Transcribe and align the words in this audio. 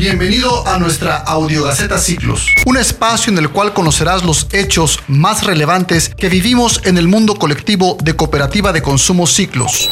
Bienvenido 0.00 0.66
a 0.66 0.78
nuestra 0.78 1.18
Audiogaceta 1.18 1.98
Ciclos, 1.98 2.46
un 2.64 2.78
espacio 2.78 3.30
en 3.30 3.38
el 3.38 3.50
cual 3.50 3.74
conocerás 3.74 4.24
los 4.24 4.46
hechos 4.50 4.98
más 5.08 5.44
relevantes 5.44 6.08
que 6.08 6.30
vivimos 6.30 6.80
en 6.84 6.96
el 6.96 7.06
mundo 7.06 7.34
colectivo 7.34 7.98
de 8.02 8.16
Cooperativa 8.16 8.72
de 8.72 8.80
Consumo 8.80 9.26
Ciclos. 9.26 9.90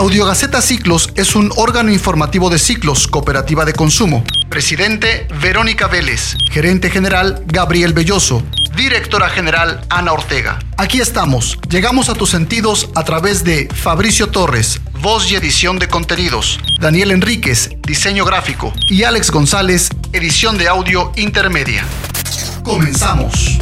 Audiogaceta 0.00 0.62
Ciclos 0.62 1.10
es 1.14 1.36
un 1.36 1.52
órgano 1.56 1.92
informativo 1.92 2.48
de 2.48 2.58
Ciclos, 2.58 3.06
Cooperativa 3.06 3.66
de 3.66 3.74
Consumo. 3.74 4.24
Presidente 4.48 5.28
Verónica 5.42 5.88
Vélez, 5.88 6.38
gerente 6.50 6.88
general 6.88 7.44
Gabriel 7.46 7.92
Belloso, 7.92 8.42
directora 8.74 9.28
general 9.28 9.84
Ana 9.90 10.14
Ortega. 10.14 10.58
Aquí 10.78 11.02
estamos, 11.02 11.58
llegamos 11.68 12.08
a 12.08 12.14
tus 12.14 12.30
sentidos 12.30 12.88
a 12.94 13.04
través 13.04 13.44
de 13.44 13.68
Fabricio 13.74 14.28
Torres, 14.28 14.80
voz 15.02 15.30
y 15.30 15.34
edición 15.34 15.78
de 15.78 15.88
contenidos, 15.88 16.58
Daniel 16.80 17.10
Enríquez, 17.10 17.68
diseño 17.82 18.24
gráfico 18.24 18.72
y 18.88 19.02
Alex 19.02 19.30
González, 19.30 19.90
edición 20.14 20.56
de 20.56 20.68
audio 20.68 21.12
intermedia. 21.16 21.84
Comenzamos. 22.64 23.58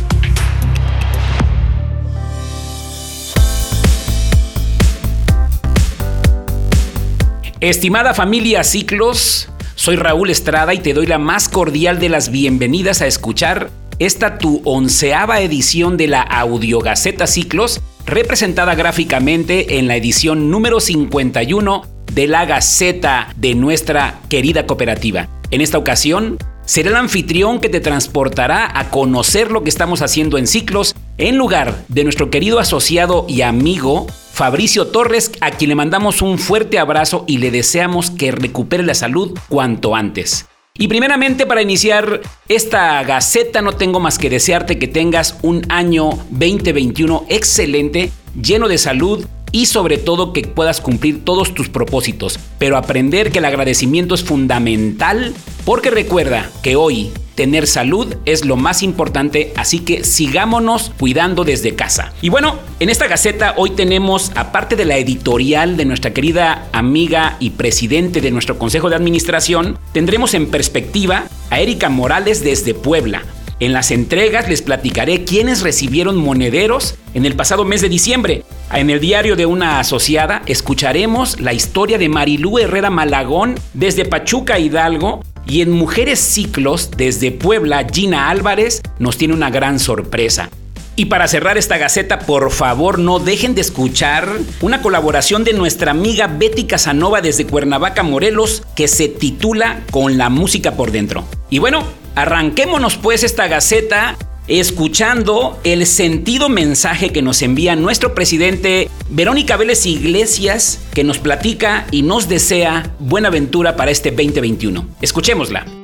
Estimada 7.60 8.14
familia 8.14 8.62
Ciclos, 8.62 9.48
soy 9.74 9.96
Raúl 9.96 10.30
Estrada 10.30 10.74
y 10.74 10.78
te 10.78 10.94
doy 10.94 11.06
la 11.06 11.18
más 11.18 11.48
cordial 11.48 11.98
de 11.98 12.08
las 12.08 12.30
bienvenidas 12.30 13.02
a 13.02 13.08
escuchar 13.08 13.70
esta 13.98 14.38
tu 14.38 14.62
onceava 14.64 15.40
edición 15.40 15.96
de 15.96 16.06
la 16.06 16.22
Audiogaceta 16.22 17.26
Ciclos, 17.26 17.80
representada 18.06 18.76
gráficamente 18.76 19.78
en 19.78 19.88
la 19.88 19.96
edición 19.96 20.52
número 20.52 20.78
51 20.78 21.82
de 22.12 22.28
la 22.28 22.46
Gaceta 22.46 23.34
de 23.34 23.56
nuestra 23.56 24.20
querida 24.28 24.64
cooperativa. 24.64 25.26
En 25.50 25.60
esta 25.60 25.78
ocasión, 25.78 26.38
será 26.64 26.90
el 26.90 26.96
anfitrión 26.96 27.58
que 27.58 27.68
te 27.68 27.80
transportará 27.80 28.78
a 28.78 28.88
conocer 28.90 29.50
lo 29.50 29.64
que 29.64 29.70
estamos 29.70 30.00
haciendo 30.00 30.38
en 30.38 30.46
Ciclos 30.46 30.94
en 31.16 31.36
lugar 31.36 31.84
de 31.88 32.04
nuestro 32.04 32.30
querido 32.30 32.60
asociado 32.60 33.26
y 33.28 33.42
amigo 33.42 34.06
Fabricio 34.38 34.86
Torres, 34.86 35.32
a 35.40 35.50
quien 35.50 35.70
le 35.70 35.74
mandamos 35.74 36.22
un 36.22 36.38
fuerte 36.38 36.78
abrazo 36.78 37.24
y 37.26 37.38
le 37.38 37.50
deseamos 37.50 38.12
que 38.12 38.30
recupere 38.30 38.84
la 38.84 38.94
salud 38.94 39.36
cuanto 39.48 39.96
antes. 39.96 40.46
Y 40.74 40.86
primeramente 40.86 41.44
para 41.44 41.60
iniciar 41.60 42.20
esta 42.46 43.02
gaceta 43.02 43.62
no 43.62 43.72
tengo 43.72 43.98
más 43.98 44.16
que 44.16 44.30
desearte 44.30 44.78
que 44.78 44.86
tengas 44.86 45.40
un 45.42 45.66
año 45.70 46.10
2021 46.30 47.26
excelente, 47.28 48.12
lleno 48.40 48.68
de 48.68 48.78
salud 48.78 49.26
y 49.52 49.66
sobre 49.66 49.98
todo 49.98 50.32
que 50.32 50.42
puedas 50.42 50.80
cumplir 50.80 51.24
todos 51.24 51.54
tus 51.54 51.68
propósitos. 51.68 52.38
Pero 52.58 52.76
aprender 52.76 53.30
que 53.30 53.38
el 53.38 53.44
agradecimiento 53.44 54.14
es 54.14 54.24
fundamental 54.24 55.34
porque 55.64 55.90
recuerda 55.90 56.50
que 56.62 56.76
hoy 56.76 57.10
tener 57.38 57.68
salud 57.68 58.16
es 58.24 58.44
lo 58.44 58.56
más 58.56 58.82
importante, 58.82 59.52
así 59.54 59.78
que 59.78 60.02
sigámonos 60.02 60.90
cuidando 60.98 61.44
desde 61.44 61.76
casa. 61.76 62.12
Y 62.20 62.30
bueno, 62.30 62.58
en 62.80 62.90
esta 62.90 63.06
gaceta 63.06 63.54
hoy 63.56 63.70
tenemos, 63.70 64.32
aparte 64.34 64.74
de 64.74 64.84
la 64.84 64.96
editorial 64.96 65.76
de 65.76 65.84
nuestra 65.84 66.12
querida 66.12 66.68
amiga 66.72 67.36
y 67.38 67.50
presidente 67.50 68.20
de 68.20 68.32
nuestro 68.32 68.58
Consejo 68.58 68.90
de 68.90 68.96
Administración, 68.96 69.78
tendremos 69.92 70.34
en 70.34 70.50
perspectiva 70.50 71.26
a 71.50 71.60
Erika 71.60 71.88
Morales 71.88 72.42
desde 72.42 72.74
Puebla. 72.74 73.22
En 73.60 73.72
las 73.72 73.92
entregas 73.92 74.48
les 74.48 74.62
platicaré 74.62 75.22
quiénes 75.22 75.62
recibieron 75.62 76.16
monederos 76.16 76.96
en 77.14 77.24
el 77.24 77.36
pasado 77.36 77.64
mes 77.64 77.80
de 77.82 77.88
diciembre. 77.88 78.44
En 78.72 78.90
el 78.90 79.00
diario 79.00 79.34
de 79.34 79.46
una 79.46 79.80
asociada 79.80 80.42
escucharemos 80.44 81.40
la 81.40 81.54
historia 81.54 81.96
de 81.96 82.10
Marilú 82.10 82.58
Herrera 82.58 82.90
Malagón 82.90 83.54
desde 83.72 84.04
Pachuca 84.04 84.58
Hidalgo 84.58 85.22
y 85.46 85.62
en 85.62 85.70
Mujeres 85.70 86.18
Ciclos, 86.20 86.90
desde 86.94 87.30
Puebla, 87.32 87.86
Gina 87.90 88.28
Álvarez 88.28 88.82
nos 88.98 89.16
tiene 89.16 89.32
una 89.32 89.48
gran 89.48 89.78
sorpresa. 89.78 90.50
Y 90.96 91.06
para 91.06 91.28
cerrar 91.28 91.56
esta 91.56 91.78
gaceta, 91.78 92.18
por 92.18 92.50
favor, 92.50 92.98
no 92.98 93.20
dejen 93.20 93.54
de 93.54 93.62
escuchar 93.62 94.28
una 94.60 94.82
colaboración 94.82 95.44
de 95.44 95.54
nuestra 95.54 95.92
amiga 95.92 96.26
Betty 96.26 96.64
Casanova 96.64 97.22
desde 97.22 97.46
Cuernavaca, 97.46 98.02
Morelos, 98.02 98.64
que 98.76 98.86
se 98.86 99.08
titula 99.08 99.80
Con 99.90 100.18
la 100.18 100.28
música 100.28 100.72
por 100.72 100.90
dentro. 100.90 101.24
Y 101.48 101.60
bueno, 101.60 101.84
arranquémonos 102.16 102.96
pues 102.96 103.22
esta 103.22 103.46
gaceta 103.46 104.16
escuchando 104.48 105.60
el 105.62 105.86
sentido 105.86 106.48
mensaje 106.48 107.10
que 107.10 107.22
nos 107.22 107.42
envía 107.42 107.76
nuestro 107.76 108.14
presidente 108.14 108.90
Verónica 109.10 109.56
Vélez 109.56 109.86
Iglesias, 109.86 110.80
que 110.94 111.04
nos 111.04 111.18
platica 111.18 111.86
y 111.90 112.02
nos 112.02 112.28
desea 112.28 112.94
buena 112.98 113.28
aventura 113.28 113.76
para 113.76 113.90
este 113.90 114.10
2021. 114.10 114.88
Escuchémosla. 115.00 115.77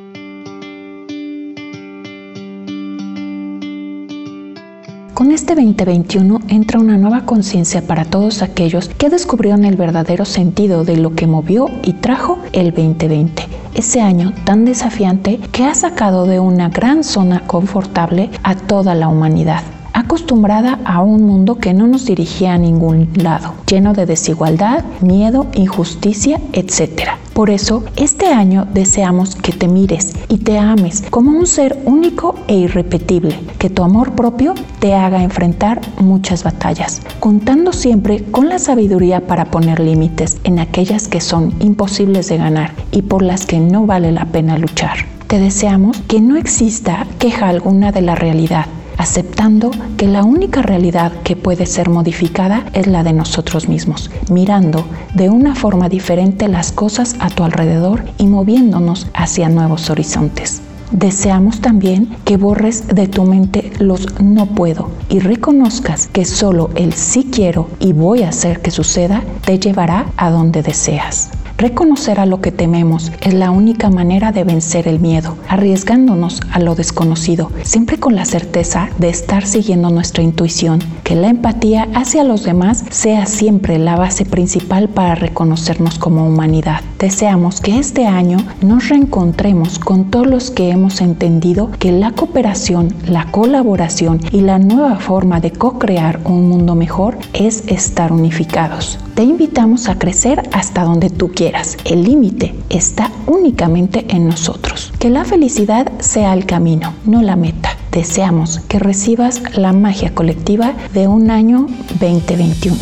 Con 5.14 5.30
este 5.30 5.54
2021 5.54 6.40
entra 6.48 6.80
una 6.80 6.96
nueva 6.96 7.24
conciencia 7.24 7.82
para 7.86 8.04
todos 8.04 8.42
aquellos 8.42 8.88
que 8.88 9.10
descubrieron 9.10 9.64
el 9.64 9.76
verdadero 9.76 10.24
sentido 10.24 10.84
de 10.84 10.96
lo 10.96 11.14
que 11.14 11.28
movió 11.28 11.70
y 11.84 11.92
trajo 11.92 12.40
el 12.52 12.72
2020 12.72 13.46
ese 13.74 14.00
año 14.00 14.32
tan 14.44 14.64
desafiante 14.64 15.38
que 15.52 15.64
ha 15.64 15.74
sacado 15.74 16.26
de 16.26 16.40
una 16.40 16.68
gran 16.68 17.04
zona 17.04 17.46
confortable 17.46 18.30
a 18.42 18.56
toda 18.56 18.94
la 18.94 19.08
humanidad 19.08 19.62
acostumbrada 20.04 20.78
a 20.84 21.02
un 21.02 21.24
mundo 21.24 21.56
que 21.56 21.72
no 21.72 21.86
nos 21.86 22.04
dirigía 22.04 22.54
a 22.54 22.58
ningún 22.58 23.08
lado, 23.14 23.54
lleno 23.66 23.94
de 23.94 24.06
desigualdad, 24.06 24.84
miedo, 25.00 25.46
injusticia, 25.54 26.40
etc. 26.52 27.10
Por 27.32 27.50
eso, 27.50 27.82
este 27.96 28.26
año 28.26 28.66
deseamos 28.72 29.34
que 29.34 29.52
te 29.52 29.66
mires 29.66 30.12
y 30.28 30.38
te 30.38 30.58
ames 30.58 31.02
como 31.10 31.32
un 31.32 31.46
ser 31.46 31.82
único 31.84 32.36
e 32.48 32.54
irrepetible, 32.54 33.40
que 33.58 33.70
tu 33.70 33.82
amor 33.82 34.12
propio 34.12 34.54
te 34.78 34.94
haga 34.94 35.22
enfrentar 35.22 35.80
muchas 35.98 36.44
batallas, 36.44 37.00
contando 37.18 37.72
siempre 37.72 38.22
con 38.24 38.48
la 38.48 38.58
sabiduría 38.58 39.26
para 39.26 39.46
poner 39.46 39.80
límites 39.80 40.36
en 40.44 40.58
aquellas 40.58 41.08
que 41.08 41.20
son 41.20 41.54
imposibles 41.60 42.28
de 42.28 42.36
ganar 42.36 42.72
y 42.92 43.02
por 43.02 43.22
las 43.22 43.46
que 43.46 43.58
no 43.58 43.86
vale 43.86 44.12
la 44.12 44.26
pena 44.26 44.58
luchar. 44.58 44.98
Te 45.26 45.38
deseamos 45.38 45.96
que 46.02 46.20
no 46.20 46.36
exista 46.36 47.06
queja 47.18 47.48
alguna 47.48 47.90
de 47.90 48.02
la 48.02 48.14
realidad 48.14 48.66
aceptando 48.98 49.70
que 49.96 50.06
la 50.06 50.24
única 50.24 50.62
realidad 50.62 51.12
que 51.22 51.36
puede 51.36 51.66
ser 51.66 51.88
modificada 51.88 52.64
es 52.72 52.86
la 52.86 53.02
de 53.02 53.12
nosotros 53.12 53.68
mismos, 53.68 54.10
mirando 54.30 54.84
de 55.14 55.30
una 55.30 55.54
forma 55.54 55.88
diferente 55.88 56.48
las 56.48 56.72
cosas 56.72 57.16
a 57.20 57.30
tu 57.30 57.44
alrededor 57.44 58.04
y 58.18 58.26
moviéndonos 58.26 59.06
hacia 59.14 59.48
nuevos 59.48 59.90
horizontes. 59.90 60.62
Deseamos 60.90 61.60
también 61.60 62.16
que 62.24 62.36
borres 62.36 62.86
de 62.88 63.08
tu 63.08 63.24
mente 63.24 63.72
los 63.78 64.20
no 64.20 64.46
puedo 64.46 64.90
y 65.08 65.18
reconozcas 65.18 66.06
que 66.06 66.24
solo 66.24 66.70
el 66.76 66.92
sí 66.92 67.28
quiero 67.32 67.68
y 67.80 67.92
voy 67.92 68.22
a 68.22 68.28
hacer 68.28 68.60
que 68.60 68.70
suceda 68.70 69.22
te 69.44 69.58
llevará 69.58 70.06
a 70.16 70.30
donde 70.30 70.62
deseas. 70.62 71.30
Reconocer 71.56 72.18
a 72.18 72.26
lo 72.26 72.40
que 72.40 72.50
tememos 72.50 73.12
es 73.20 73.32
la 73.32 73.52
única 73.52 73.88
manera 73.88 74.32
de 74.32 74.42
vencer 74.42 74.88
el 74.88 74.98
miedo, 74.98 75.36
arriesgándonos 75.48 76.40
a 76.50 76.58
lo 76.58 76.74
desconocido, 76.74 77.52
siempre 77.62 77.96
con 77.96 78.16
la 78.16 78.24
certeza 78.24 78.88
de 78.98 79.08
estar 79.08 79.46
siguiendo 79.46 79.88
nuestra 79.90 80.24
intuición, 80.24 80.80
que 81.04 81.14
la 81.14 81.28
empatía 81.28 81.88
hacia 81.94 82.24
los 82.24 82.42
demás 82.42 82.84
sea 82.90 83.26
siempre 83.26 83.78
la 83.78 83.94
base 83.94 84.24
principal 84.24 84.88
para 84.88 85.14
reconocernos 85.14 85.96
como 85.96 86.26
humanidad. 86.26 86.80
Deseamos 86.98 87.60
que 87.60 87.78
este 87.78 88.06
año 88.06 88.38
nos 88.60 88.88
reencontremos 88.88 89.78
con 89.78 90.10
todos 90.10 90.26
los 90.26 90.50
que 90.50 90.70
hemos 90.70 91.00
entendido 91.00 91.70
que 91.78 91.92
la 91.92 92.10
cooperación, 92.10 92.92
la 93.06 93.30
colaboración 93.30 94.20
y 94.32 94.40
la 94.40 94.58
nueva 94.58 94.96
forma 94.96 95.38
de 95.38 95.52
co-crear 95.52 96.20
un 96.24 96.48
mundo 96.48 96.74
mejor 96.74 97.16
es 97.32 97.62
estar 97.68 98.12
unificados. 98.12 98.98
Te 99.14 99.22
invitamos 99.22 99.88
a 99.88 99.96
crecer 99.96 100.42
hasta 100.52 100.82
donde 100.82 101.10
tú 101.10 101.28
quieras. 101.28 101.43
El 101.84 102.04
límite 102.04 102.54
está 102.70 103.12
únicamente 103.26 104.06
en 104.08 104.26
nosotros. 104.26 104.92
Que 104.98 105.10
la 105.10 105.26
felicidad 105.26 105.92
sea 105.98 106.32
el 106.32 106.46
camino, 106.46 106.94
no 107.04 107.20
la 107.20 107.36
meta. 107.36 107.76
Deseamos 107.92 108.60
que 108.60 108.78
recibas 108.78 109.42
la 109.54 109.74
magia 109.74 110.14
colectiva 110.14 110.72
de 110.94 111.06
un 111.06 111.30
año 111.30 111.66
2021. 112.00 112.78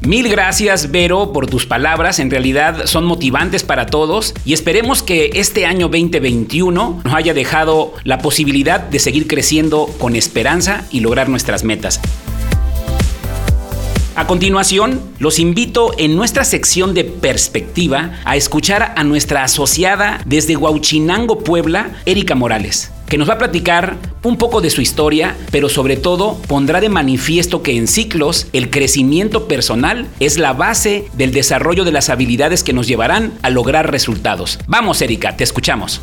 Mil 0.00 0.30
gracias, 0.30 0.90
Vero, 0.90 1.34
por 1.34 1.48
tus 1.48 1.66
palabras. 1.66 2.20
En 2.20 2.30
realidad 2.30 2.86
son 2.86 3.04
motivantes 3.04 3.62
para 3.62 3.84
todos 3.84 4.32
y 4.46 4.54
esperemos 4.54 5.02
que 5.02 5.32
este 5.34 5.66
año 5.66 5.88
2021 5.88 7.02
nos 7.04 7.14
haya 7.14 7.34
dejado 7.34 7.92
la 8.04 8.20
posibilidad 8.20 8.80
de 8.80 9.00
seguir 9.00 9.26
creciendo 9.26 9.86
con 9.98 10.16
esperanza 10.16 10.86
y 10.90 11.00
lograr 11.00 11.28
nuestras 11.28 11.62
metas. 11.62 12.00
A 14.18 14.26
continuación, 14.26 15.00
los 15.20 15.38
invito 15.38 15.92
en 15.96 16.16
nuestra 16.16 16.42
sección 16.42 16.92
de 16.92 17.04
perspectiva 17.04 18.18
a 18.24 18.34
escuchar 18.34 18.94
a 18.96 19.04
nuestra 19.04 19.44
asociada 19.44 20.20
desde 20.26 20.56
Huauchinango, 20.56 21.44
Puebla, 21.44 21.92
Erika 22.04 22.34
Morales 22.34 22.92
que 23.08 23.16
nos 23.16 23.28
va 23.28 23.34
a 23.34 23.38
platicar 23.38 23.96
un 24.24 24.36
poco 24.36 24.60
de 24.60 24.70
su 24.70 24.82
historia, 24.82 25.36
pero 25.52 25.68
sobre 25.68 25.96
todo 25.96 26.36
pondrá 26.48 26.80
de 26.80 26.88
manifiesto 26.88 27.62
que 27.62 27.76
en 27.76 27.86
ciclos 27.86 28.48
el 28.52 28.68
crecimiento 28.70 29.46
personal 29.46 30.08
es 30.18 30.36
la 30.36 30.52
base 30.52 31.06
del 31.14 31.32
desarrollo 31.32 31.84
de 31.84 31.92
las 31.92 32.10
habilidades 32.10 32.64
que 32.64 32.74
nos 32.74 32.88
llevarán 32.88 33.32
a 33.42 33.50
lograr 33.50 33.90
resultados. 33.90 34.58
Vamos, 34.66 35.00
Erika, 35.00 35.36
te 35.36 35.44
escuchamos. 35.44 36.02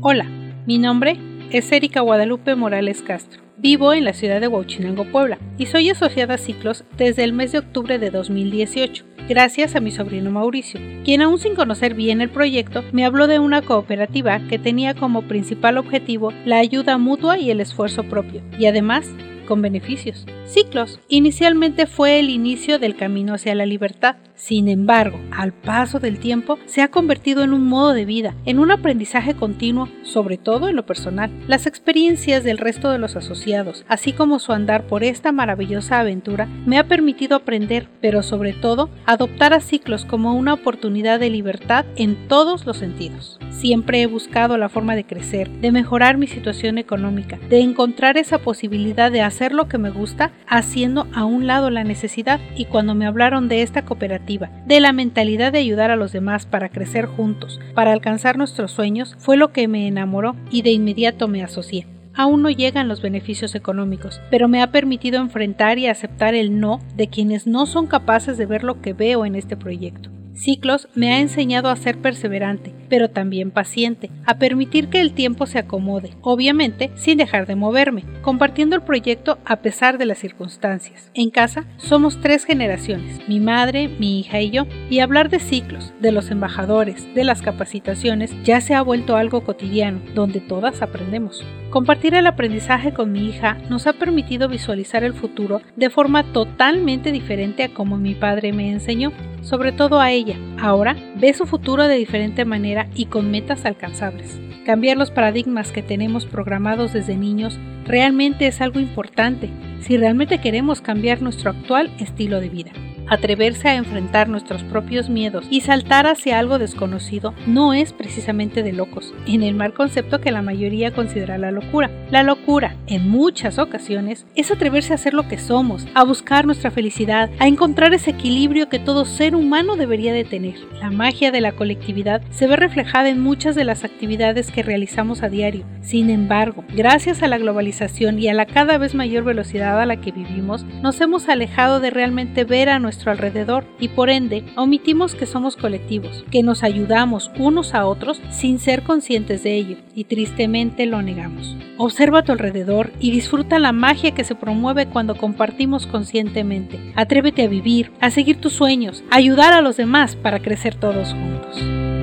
Hola, 0.00 0.24
mi 0.66 0.78
nombre 0.78 1.20
es 1.50 1.70
Erika 1.70 2.00
Guadalupe 2.00 2.56
Morales 2.56 3.02
Castro. 3.06 3.43
Vivo 3.64 3.94
en 3.94 4.04
la 4.04 4.12
ciudad 4.12 4.42
de 4.42 4.46
Huachinango, 4.46 5.10
Puebla, 5.10 5.38
y 5.56 5.64
soy 5.64 5.88
asociada 5.88 6.34
a 6.34 6.38
Ciclos 6.38 6.84
desde 6.98 7.24
el 7.24 7.32
mes 7.32 7.52
de 7.52 7.60
octubre 7.60 7.98
de 7.98 8.10
2018, 8.10 9.06
gracias 9.26 9.74
a 9.74 9.80
mi 9.80 9.90
sobrino 9.90 10.30
Mauricio, 10.30 10.78
quien 11.02 11.22
aún 11.22 11.38
sin 11.38 11.54
conocer 11.54 11.94
bien 11.94 12.20
el 12.20 12.28
proyecto 12.28 12.84
me 12.92 13.06
habló 13.06 13.26
de 13.26 13.38
una 13.38 13.62
cooperativa 13.62 14.38
que 14.50 14.58
tenía 14.58 14.92
como 14.92 15.22
principal 15.22 15.78
objetivo 15.78 16.30
la 16.44 16.58
ayuda 16.58 16.98
mutua 16.98 17.38
y 17.38 17.50
el 17.50 17.58
esfuerzo 17.58 18.04
propio, 18.04 18.42
y 18.58 18.66
además 18.66 19.10
con 19.44 19.62
beneficios. 19.62 20.26
Ciclos 20.46 21.00
inicialmente 21.08 21.86
fue 21.86 22.18
el 22.20 22.30
inicio 22.30 22.78
del 22.78 22.96
camino 22.96 23.34
hacia 23.34 23.54
la 23.54 23.66
libertad. 23.66 24.16
Sin 24.34 24.68
embargo, 24.68 25.18
al 25.30 25.52
paso 25.52 26.00
del 26.00 26.18
tiempo 26.18 26.58
se 26.66 26.82
ha 26.82 26.90
convertido 26.90 27.44
en 27.44 27.52
un 27.52 27.64
modo 27.66 27.92
de 27.92 28.04
vida, 28.04 28.34
en 28.44 28.58
un 28.58 28.72
aprendizaje 28.72 29.34
continuo, 29.34 29.88
sobre 30.02 30.38
todo 30.38 30.68
en 30.68 30.76
lo 30.76 30.84
personal. 30.84 31.30
Las 31.46 31.66
experiencias 31.66 32.42
del 32.42 32.58
resto 32.58 32.90
de 32.90 32.98
los 32.98 33.14
asociados, 33.16 33.84
así 33.88 34.12
como 34.12 34.38
su 34.40 34.52
andar 34.52 34.86
por 34.86 35.04
esta 35.04 35.30
maravillosa 35.30 36.00
aventura, 36.00 36.48
me 36.66 36.78
ha 36.78 36.88
permitido 36.88 37.36
aprender, 37.36 37.88
pero 38.00 38.22
sobre 38.22 38.52
todo, 38.52 38.90
adoptar 39.06 39.54
a 39.54 39.60
ciclos 39.60 40.04
como 40.04 40.34
una 40.34 40.54
oportunidad 40.54 41.20
de 41.20 41.30
libertad 41.30 41.84
en 41.96 42.28
todos 42.28 42.66
los 42.66 42.78
sentidos. 42.78 43.38
Siempre 43.50 44.02
he 44.02 44.06
buscado 44.06 44.58
la 44.58 44.68
forma 44.68 44.96
de 44.96 45.04
crecer, 45.04 45.48
de 45.48 45.70
mejorar 45.70 46.18
mi 46.18 46.26
situación 46.26 46.76
económica, 46.78 47.38
de 47.48 47.60
encontrar 47.60 48.18
esa 48.18 48.38
posibilidad 48.38 49.12
de 49.12 49.22
hacer 49.22 49.33
lo 49.52 49.68
que 49.68 49.78
me 49.78 49.90
gusta 49.90 50.30
haciendo 50.46 51.06
a 51.14 51.24
un 51.24 51.46
lado 51.46 51.70
la 51.70 51.84
necesidad 51.84 52.40
y 52.56 52.66
cuando 52.66 52.94
me 52.94 53.06
hablaron 53.06 53.48
de 53.48 53.62
esta 53.62 53.84
cooperativa, 53.84 54.50
de 54.66 54.80
la 54.80 54.92
mentalidad 54.92 55.52
de 55.52 55.58
ayudar 55.58 55.90
a 55.90 55.96
los 55.96 56.12
demás 56.12 56.46
para 56.46 56.68
crecer 56.68 57.06
juntos, 57.06 57.60
para 57.74 57.92
alcanzar 57.92 58.38
nuestros 58.38 58.70
sueños, 58.70 59.16
fue 59.18 59.36
lo 59.36 59.52
que 59.52 59.68
me 59.68 59.86
enamoró 59.86 60.36
y 60.50 60.62
de 60.62 60.70
inmediato 60.70 61.28
me 61.28 61.42
asocié. 61.42 61.86
Aún 62.16 62.42
no 62.42 62.50
llegan 62.50 62.86
los 62.86 63.02
beneficios 63.02 63.56
económicos, 63.56 64.20
pero 64.30 64.46
me 64.46 64.62
ha 64.62 64.70
permitido 64.70 65.20
enfrentar 65.20 65.78
y 65.78 65.88
aceptar 65.88 66.34
el 66.34 66.60
no 66.60 66.80
de 66.94 67.08
quienes 67.08 67.46
no 67.46 67.66
son 67.66 67.88
capaces 67.88 68.38
de 68.38 68.46
ver 68.46 68.62
lo 68.62 68.80
que 68.80 68.92
veo 68.92 69.26
en 69.26 69.34
este 69.34 69.56
proyecto. 69.56 70.10
Ciclos 70.34 70.88
me 70.94 71.12
ha 71.12 71.20
enseñado 71.20 71.68
a 71.70 71.76
ser 71.76 71.98
perseverante, 71.98 72.72
pero 72.88 73.10
también 73.10 73.50
paciente, 73.50 74.10
a 74.26 74.38
permitir 74.38 74.88
que 74.88 75.00
el 75.00 75.12
tiempo 75.12 75.46
se 75.46 75.58
acomode, 75.58 76.10
obviamente 76.20 76.90
sin 76.94 77.18
dejar 77.18 77.46
de 77.46 77.56
moverme, 77.56 78.04
compartiendo 78.22 78.76
el 78.76 78.82
proyecto 78.82 79.38
a 79.44 79.56
pesar 79.56 79.98
de 79.98 80.06
las 80.06 80.18
circunstancias. 80.18 81.10
En 81.14 81.30
casa 81.30 81.64
somos 81.76 82.20
tres 82.20 82.44
generaciones, 82.44 83.20
mi 83.28 83.40
madre, 83.40 83.88
mi 83.88 84.20
hija 84.20 84.40
y 84.40 84.50
yo, 84.50 84.66
y 84.90 85.00
hablar 85.00 85.30
de 85.30 85.40
ciclos, 85.40 85.92
de 86.00 86.12
los 86.12 86.30
embajadores, 86.30 87.06
de 87.14 87.24
las 87.24 87.42
capacitaciones, 87.42 88.34
ya 88.44 88.60
se 88.60 88.74
ha 88.74 88.82
vuelto 88.82 89.16
algo 89.16 89.44
cotidiano, 89.44 90.00
donde 90.14 90.40
todas 90.40 90.82
aprendemos. 90.82 91.44
Compartir 91.70 92.14
el 92.14 92.26
aprendizaje 92.28 92.92
con 92.92 93.10
mi 93.10 93.28
hija 93.28 93.58
nos 93.68 93.86
ha 93.88 93.94
permitido 93.94 94.48
visualizar 94.48 95.02
el 95.02 95.12
futuro 95.12 95.60
de 95.74 95.90
forma 95.90 96.22
totalmente 96.32 97.10
diferente 97.10 97.64
a 97.64 97.74
como 97.74 97.98
mi 97.98 98.14
padre 98.14 98.52
me 98.52 98.70
enseñó, 98.70 99.12
sobre 99.42 99.72
todo 99.72 100.00
a 100.00 100.12
ella 100.12 100.36
Ahora 100.64 100.96
ve 101.16 101.34
su 101.34 101.46
futuro 101.46 101.86
de 101.86 101.96
diferente 101.96 102.44
manera 102.44 102.73
y 102.94 103.06
con 103.06 103.30
metas 103.30 103.64
alcanzables. 103.64 104.40
Cambiar 104.66 104.96
los 104.96 105.10
paradigmas 105.10 105.72
que 105.72 105.82
tenemos 105.82 106.26
programados 106.26 106.92
desde 106.92 107.16
niños 107.16 107.58
realmente 107.84 108.46
es 108.46 108.60
algo 108.60 108.80
importante 108.80 109.50
si 109.80 109.96
realmente 109.96 110.40
queremos 110.40 110.80
cambiar 110.80 111.20
nuestro 111.20 111.50
actual 111.50 111.90
estilo 111.98 112.40
de 112.40 112.48
vida. 112.48 112.72
Atreverse 113.08 113.68
a 113.68 113.74
enfrentar 113.74 114.28
nuestros 114.28 114.62
propios 114.64 115.08
miedos 115.08 115.46
y 115.50 115.60
saltar 115.60 116.06
hacia 116.06 116.38
algo 116.38 116.58
desconocido 116.58 117.34
no 117.46 117.74
es 117.74 117.92
precisamente 117.92 118.62
de 118.62 118.72
locos, 118.72 119.12
en 119.26 119.42
el 119.42 119.54
mal 119.54 119.74
concepto 119.74 120.20
que 120.20 120.32
la 120.32 120.42
mayoría 120.42 120.92
considera 120.92 121.38
la 121.38 121.50
locura. 121.50 121.90
La 122.10 122.22
locura, 122.22 122.76
en 122.86 123.08
muchas 123.08 123.58
ocasiones, 123.58 124.26
es 124.34 124.50
atreverse 124.50 124.94
a 124.94 124.98
ser 124.98 125.14
lo 125.14 125.28
que 125.28 125.38
somos, 125.38 125.86
a 125.94 126.04
buscar 126.04 126.46
nuestra 126.46 126.70
felicidad, 126.70 127.30
a 127.38 127.46
encontrar 127.46 127.92
ese 127.92 128.10
equilibrio 128.10 128.68
que 128.68 128.78
todo 128.78 129.04
ser 129.04 129.34
humano 129.34 129.76
debería 129.76 130.12
de 130.12 130.24
tener. 130.24 130.54
La 130.80 130.90
magia 130.90 131.30
de 131.30 131.40
la 131.40 131.52
colectividad 131.52 132.22
se 132.30 132.46
ve 132.46 132.56
reflejada 132.56 133.08
en 133.08 133.20
muchas 133.20 133.54
de 133.54 133.64
las 133.64 133.84
actividades 133.84 134.50
que 134.50 134.62
realizamos 134.62 135.22
a 135.22 135.28
diario. 135.28 135.64
Sin 135.82 136.08
embargo, 136.08 136.64
gracias 136.74 137.22
a 137.22 137.28
la 137.28 137.38
globalización 137.38 138.18
y 138.18 138.28
a 138.28 138.34
la 138.34 138.46
cada 138.46 138.78
vez 138.78 138.94
mayor 138.94 139.24
velocidad 139.24 139.80
a 139.80 139.86
la 139.86 140.00
que 140.00 140.12
vivimos, 140.12 140.64
nos 140.82 141.00
hemos 141.00 141.28
alejado 141.28 141.80
de 141.80 141.90
realmente 141.90 142.44
ver 142.44 142.68
a 142.68 142.78
nuestro 142.94 143.10
alrededor 143.10 143.64
y 143.80 143.88
por 143.88 144.08
ende 144.08 144.44
omitimos 144.56 145.16
que 145.16 145.26
somos 145.26 145.56
colectivos, 145.56 146.24
que 146.30 146.44
nos 146.44 146.62
ayudamos 146.62 147.32
unos 147.36 147.74
a 147.74 147.86
otros 147.86 148.22
sin 148.30 148.60
ser 148.60 148.84
conscientes 148.84 149.42
de 149.42 149.56
ello 149.56 149.78
y 149.96 150.04
tristemente 150.04 150.86
lo 150.86 151.02
negamos. 151.02 151.56
Observa 151.76 152.20
a 152.20 152.22
tu 152.22 152.30
alrededor 152.30 152.92
y 153.00 153.10
disfruta 153.10 153.58
la 153.58 153.72
magia 153.72 154.12
que 154.12 154.22
se 154.22 154.36
promueve 154.36 154.86
cuando 154.86 155.16
compartimos 155.16 155.88
conscientemente. 155.88 156.78
Atrévete 156.94 157.42
a 157.42 157.48
vivir, 157.48 157.90
a 158.00 158.10
seguir 158.10 158.40
tus 158.40 158.52
sueños, 158.52 159.02
a 159.10 159.16
ayudar 159.16 159.54
a 159.54 159.60
los 159.60 159.76
demás 159.76 160.14
para 160.14 160.40
crecer 160.40 160.76
todos 160.76 161.12
juntos. 161.12 161.93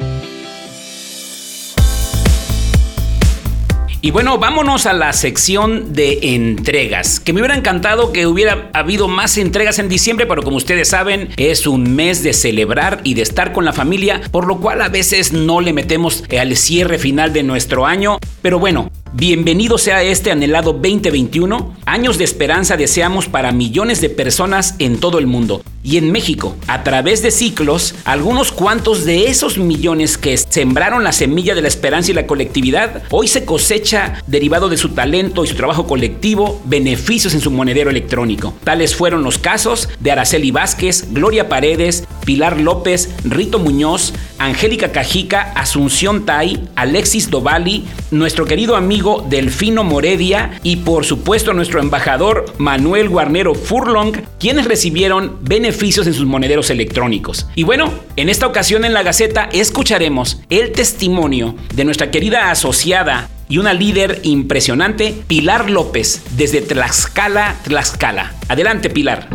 Y 4.03 4.09
bueno, 4.09 4.39
vámonos 4.39 4.87
a 4.87 4.93
la 4.93 5.13
sección 5.13 5.93
de 5.93 6.33
entregas. 6.33 7.19
Que 7.19 7.33
me 7.33 7.41
hubiera 7.41 7.55
encantado 7.55 8.11
que 8.11 8.25
hubiera 8.25 8.71
habido 8.73 9.07
más 9.07 9.37
entregas 9.37 9.77
en 9.77 9.89
diciembre, 9.89 10.25
pero 10.25 10.41
como 10.41 10.57
ustedes 10.57 10.87
saben, 10.87 11.29
es 11.37 11.67
un 11.67 11.95
mes 11.95 12.23
de 12.23 12.33
celebrar 12.33 13.01
y 13.03 13.13
de 13.13 13.21
estar 13.21 13.53
con 13.53 13.63
la 13.63 13.73
familia, 13.73 14.19
por 14.31 14.47
lo 14.47 14.57
cual 14.57 14.81
a 14.81 14.89
veces 14.89 15.33
no 15.33 15.61
le 15.61 15.71
metemos 15.71 16.23
al 16.35 16.57
cierre 16.57 16.97
final 16.97 17.31
de 17.31 17.43
nuestro 17.43 17.85
año. 17.85 18.17
Pero 18.41 18.57
bueno, 18.57 18.91
Bienvenido 19.13 19.77
sea 19.77 20.03
este 20.03 20.31
anhelado 20.31 20.71
2021. 20.71 21.75
Años 21.85 22.17
de 22.17 22.23
esperanza 22.23 22.77
deseamos 22.77 23.27
para 23.27 23.51
millones 23.51 23.99
de 23.99 24.09
personas 24.09 24.75
en 24.79 25.01
todo 25.01 25.19
el 25.19 25.27
mundo. 25.27 25.61
Y 25.83 25.97
en 25.97 26.11
México, 26.11 26.55
a 26.67 26.83
través 26.83 27.21
de 27.21 27.31
ciclos, 27.31 27.95
algunos 28.05 28.51
cuantos 28.53 29.03
de 29.03 29.25
esos 29.25 29.57
millones 29.57 30.17
que 30.17 30.37
sembraron 30.37 31.03
la 31.03 31.11
semilla 31.11 31.55
de 31.55 31.61
la 31.61 31.67
esperanza 31.67 32.11
y 32.11 32.13
la 32.13 32.27
colectividad, 32.27 33.03
hoy 33.09 33.27
se 33.27 33.43
cosecha, 33.45 34.21
derivado 34.27 34.69
de 34.69 34.77
su 34.77 34.89
talento 34.89 35.43
y 35.43 35.47
su 35.47 35.55
trabajo 35.55 35.87
colectivo, 35.87 36.61
beneficios 36.65 37.33
en 37.33 37.41
su 37.41 37.51
monedero 37.51 37.89
electrónico. 37.89 38.53
Tales 38.63 38.95
fueron 38.95 39.23
los 39.23 39.39
casos 39.39 39.89
de 39.99 40.11
Araceli 40.11 40.51
Vázquez, 40.51 41.07
Gloria 41.11 41.49
Paredes, 41.49 42.07
Pilar 42.25 42.61
López, 42.61 43.09
Rito 43.23 43.57
Muñoz, 43.57 44.13
Angélica 44.37 44.91
Cajica, 44.91 45.51
Asunción 45.55 46.25
Tai, 46.25 46.69
Alexis 46.75 47.31
Dovali, 47.31 47.85
nuestro 48.11 48.45
querido 48.45 48.75
amigo 48.75 49.00
Delfino 49.01 49.83
Moredia 49.83 50.59
y 50.63 50.77
por 50.77 51.05
supuesto 51.05 51.53
nuestro 51.53 51.79
embajador 51.79 52.45
Manuel 52.57 53.09
Guarnero 53.09 53.55
Furlong, 53.55 54.13
quienes 54.39 54.65
recibieron 54.65 55.37
beneficios 55.41 56.07
en 56.07 56.13
sus 56.13 56.25
monederos 56.25 56.69
electrónicos. 56.69 57.47
Y 57.55 57.63
bueno, 57.63 57.91
en 58.15 58.29
esta 58.29 58.47
ocasión 58.47 58.85
en 58.85 58.93
la 58.93 59.03
Gaceta 59.03 59.49
escucharemos 59.51 60.41
el 60.49 60.71
testimonio 60.71 61.55
de 61.73 61.85
nuestra 61.85 62.11
querida 62.11 62.51
asociada 62.51 63.29
y 63.49 63.57
una 63.57 63.73
líder 63.73 64.21
impresionante, 64.23 65.13
Pilar 65.27 65.69
López, 65.69 66.21
desde 66.37 66.61
Tlaxcala, 66.61 67.57
Tlaxcala. 67.63 68.33
Adelante, 68.47 68.89
Pilar. 68.89 69.27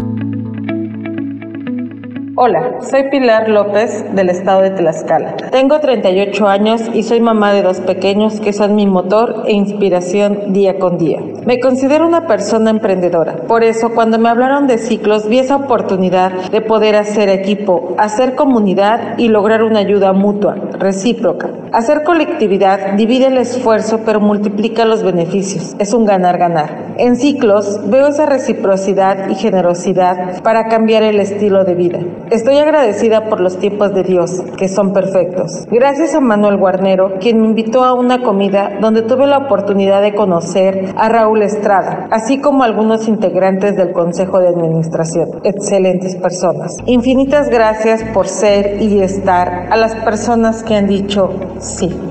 Hola, 2.39 2.83
soy 2.83 3.05
Pilar 3.05 3.49
López 3.49 4.15
del 4.15 4.29
estado 4.29 4.61
de 4.61 4.71
Tlaxcala. 4.71 5.37
Tengo 5.51 5.81
38 5.81 6.47
años 6.47 6.83
y 6.93 7.03
soy 7.03 7.19
mamá 7.19 7.55
de 7.55 7.63
dos 7.63 7.81
pequeños 7.81 8.41
que 8.41 8.53
son 8.53 8.75
mi 8.75 8.87
motor 8.87 9.45
e 9.47 9.55
inspiración 9.55 10.53
día 10.53 10.79
con 10.79 10.99
día. 10.99 11.19
Me 11.47 11.61
considero 11.61 12.07
una 12.07 12.27
persona 12.27 12.69
emprendedora. 12.69 13.37
Por 13.49 13.65
eso, 13.65 13.95
cuando 13.95 14.19
me 14.19 14.29
hablaron 14.29 14.67
de 14.67 14.77
ciclos, 14.77 15.31
vi 15.31 15.39
esa 15.39 15.57
oportunidad 15.57 16.51
de 16.51 16.61
poder 16.61 16.97
hacer 16.97 17.31
equipo, 17.31 17.95
hacer 17.97 18.35
comunidad 18.35 19.17
y 19.17 19.29
lograr 19.29 19.63
una 19.63 19.79
ayuda 19.79 20.13
mutua, 20.13 20.57
recíproca. 20.79 21.49
Hacer 21.73 22.05
colectividad 22.05 22.93
divide 22.99 23.29
el 23.29 23.39
esfuerzo 23.39 24.01
pero 24.05 24.21
multiplica 24.21 24.85
los 24.85 25.03
beneficios. 25.03 25.75
Es 25.79 25.95
un 25.95 26.05
ganar-ganar. 26.05 26.93
En 26.99 27.17
ciclos 27.17 27.81
veo 27.87 28.09
esa 28.09 28.27
reciprocidad 28.27 29.31
y 29.31 29.37
generosidad 29.37 30.43
para 30.43 30.69
cambiar 30.69 31.03
el 31.03 31.19
estilo 31.19 31.65
de 31.65 31.75
vida. 31.75 31.99
Estoy 32.31 32.59
agradecida 32.59 33.29
por 33.29 33.41
los 33.41 33.59
tiempos 33.59 33.95
de 33.95 34.03
Dios, 34.03 34.43
que 34.57 34.69
son 34.69 34.93
perfectos. 34.93 35.67
Gracias 35.71 36.15
a 36.15 36.21
Manuel 36.21 36.57
Guarnero, 36.57 37.15
quien 37.21 37.41
me 37.41 37.47
invitó 37.47 37.85
a 37.85 37.95
una 37.95 38.23
comida 38.23 38.79
donde 38.81 39.03
tuve 39.03 39.27
la 39.27 39.39
oportunidad 39.39 40.03
de 40.03 40.15
conocer 40.15 40.93
a 40.97 41.09
Raúl 41.09 41.43
Estrada, 41.43 42.09
así 42.11 42.39
como 42.39 42.65
algunos 42.65 43.07
integrantes 43.07 43.77
del 43.77 43.93
Consejo 43.93 44.41
de 44.41 44.49
Administración. 44.49 45.41
Excelentes 45.45 46.17
personas. 46.17 46.77
Infinitas 46.87 47.49
gracias 47.49 48.03
por 48.13 48.27
ser 48.27 48.83
y 48.83 49.01
estar 49.01 49.69
a 49.71 49.77
las 49.77 49.95
personas 49.95 50.65
que 50.65 50.75
han 50.75 50.89
dicho 50.89 51.31
sí. 51.61 52.06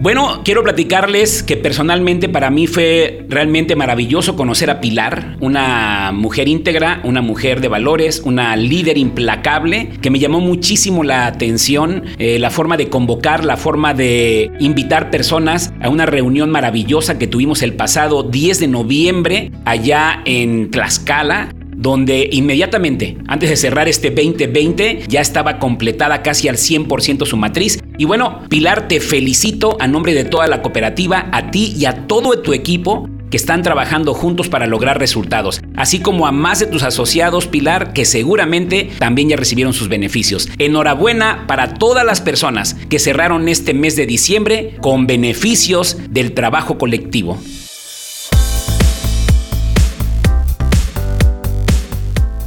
Bueno, 0.00 0.40
quiero 0.46 0.62
platicarles 0.62 1.42
que 1.42 1.58
personalmente 1.58 2.30
para 2.30 2.48
mí 2.50 2.66
fue 2.66 3.26
realmente 3.28 3.76
maravilloso 3.76 4.34
conocer 4.34 4.70
a 4.70 4.80
Pilar, 4.80 5.36
una 5.40 6.10
mujer 6.14 6.48
íntegra, 6.48 7.02
una 7.04 7.20
mujer 7.20 7.60
de 7.60 7.68
valores, 7.68 8.22
una 8.24 8.56
líder 8.56 8.96
implacable, 8.96 9.90
que 10.00 10.08
me 10.08 10.18
llamó 10.18 10.40
muchísimo 10.40 11.04
la 11.04 11.26
atención, 11.26 12.04
eh, 12.18 12.38
la 12.38 12.48
forma 12.48 12.78
de 12.78 12.88
convocar, 12.88 13.44
la 13.44 13.58
forma 13.58 13.92
de 13.92 14.50
invitar 14.58 15.10
personas 15.10 15.74
a 15.82 15.90
una 15.90 16.06
reunión 16.06 16.48
maravillosa 16.48 17.18
que 17.18 17.26
tuvimos 17.26 17.62
el 17.62 17.74
pasado 17.74 18.22
10 18.22 18.58
de 18.58 18.68
noviembre 18.68 19.52
allá 19.66 20.22
en 20.24 20.70
Tlaxcala 20.70 21.50
donde 21.80 22.28
inmediatamente, 22.30 23.16
antes 23.26 23.48
de 23.48 23.56
cerrar 23.56 23.88
este 23.88 24.10
2020, 24.10 25.04
ya 25.08 25.20
estaba 25.22 25.58
completada 25.58 26.22
casi 26.22 26.46
al 26.46 26.56
100% 26.56 27.24
su 27.24 27.36
matriz. 27.38 27.82
Y 27.96 28.04
bueno, 28.04 28.42
Pilar, 28.48 28.86
te 28.86 29.00
felicito 29.00 29.78
a 29.80 29.88
nombre 29.88 30.12
de 30.12 30.24
toda 30.24 30.46
la 30.46 30.60
cooperativa, 30.60 31.28
a 31.32 31.50
ti 31.50 31.72
y 31.76 31.86
a 31.86 32.06
todo 32.06 32.40
tu 32.40 32.52
equipo 32.52 33.08
que 33.30 33.36
están 33.36 33.62
trabajando 33.62 34.12
juntos 34.12 34.48
para 34.48 34.66
lograr 34.66 34.98
resultados, 34.98 35.62
así 35.76 36.00
como 36.00 36.26
a 36.26 36.32
más 36.32 36.58
de 36.58 36.66
tus 36.66 36.82
asociados, 36.82 37.46
Pilar, 37.46 37.92
que 37.92 38.04
seguramente 38.04 38.90
también 38.98 39.28
ya 39.28 39.36
recibieron 39.36 39.72
sus 39.72 39.88
beneficios. 39.88 40.48
Enhorabuena 40.58 41.46
para 41.46 41.74
todas 41.74 42.04
las 42.04 42.20
personas 42.20 42.74
que 42.88 42.98
cerraron 42.98 43.48
este 43.48 43.72
mes 43.72 43.96
de 43.96 44.06
diciembre 44.06 44.74
con 44.80 45.06
beneficios 45.06 45.96
del 46.10 46.32
trabajo 46.32 46.76
colectivo. 46.76 47.38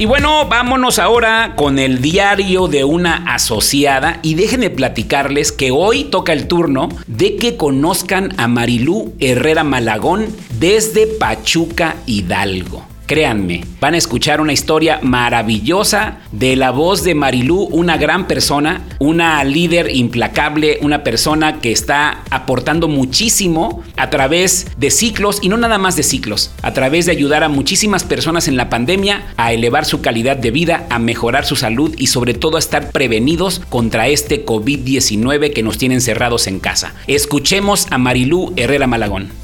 Y 0.04 0.06
bueno, 0.06 0.46
vámonos 0.50 0.98
ahora 0.98 1.54
con 1.56 1.78
el 1.78 2.02
diario 2.02 2.68
de 2.68 2.84
una 2.84 3.24
asociada 3.32 4.18
y 4.20 4.34
déjenme 4.34 4.68
platicarles 4.68 5.50
que 5.50 5.70
hoy 5.70 6.04
toca 6.04 6.34
el 6.34 6.46
turno 6.46 6.90
de 7.06 7.36
que 7.36 7.56
conozcan 7.56 8.34
a 8.36 8.46
Marilú 8.46 9.14
Herrera 9.18 9.64
Malagón 9.64 10.26
desde 10.58 11.06
Pachuca 11.06 11.96
Hidalgo. 12.04 12.93
Créanme, 13.06 13.64
van 13.80 13.92
a 13.92 13.98
escuchar 13.98 14.40
una 14.40 14.54
historia 14.54 14.98
maravillosa 15.02 16.20
de 16.32 16.56
la 16.56 16.70
voz 16.70 17.04
de 17.04 17.14
Marilú, 17.14 17.68
una 17.70 17.98
gran 17.98 18.26
persona, 18.26 18.82
una 18.98 19.44
líder 19.44 19.94
implacable, 19.94 20.78
una 20.80 21.04
persona 21.04 21.60
que 21.60 21.70
está 21.70 22.22
aportando 22.30 22.88
muchísimo 22.88 23.84
a 23.98 24.08
través 24.08 24.68
de 24.78 24.90
ciclos 24.90 25.40
y 25.42 25.50
no 25.50 25.58
nada 25.58 25.76
más 25.76 25.96
de 25.96 26.02
ciclos, 26.02 26.50
a 26.62 26.72
través 26.72 27.04
de 27.04 27.12
ayudar 27.12 27.44
a 27.44 27.50
muchísimas 27.50 28.04
personas 28.04 28.48
en 28.48 28.56
la 28.56 28.70
pandemia 28.70 29.26
a 29.36 29.52
elevar 29.52 29.84
su 29.84 30.00
calidad 30.00 30.38
de 30.38 30.50
vida, 30.50 30.86
a 30.88 30.98
mejorar 30.98 31.44
su 31.44 31.56
salud 31.56 31.94
y 31.98 32.06
sobre 32.06 32.32
todo 32.32 32.56
a 32.56 32.60
estar 32.60 32.90
prevenidos 32.90 33.60
contra 33.68 34.08
este 34.08 34.46
COVID-19 34.46 35.52
que 35.52 35.62
nos 35.62 35.76
tienen 35.76 36.00
cerrados 36.00 36.46
en 36.46 36.58
casa. 36.58 36.94
Escuchemos 37.06 37.86
a 37.90 37.98
Marilú 37.98 38.54
Herrera 38.56 38.86
Malagón. 38.86 39.43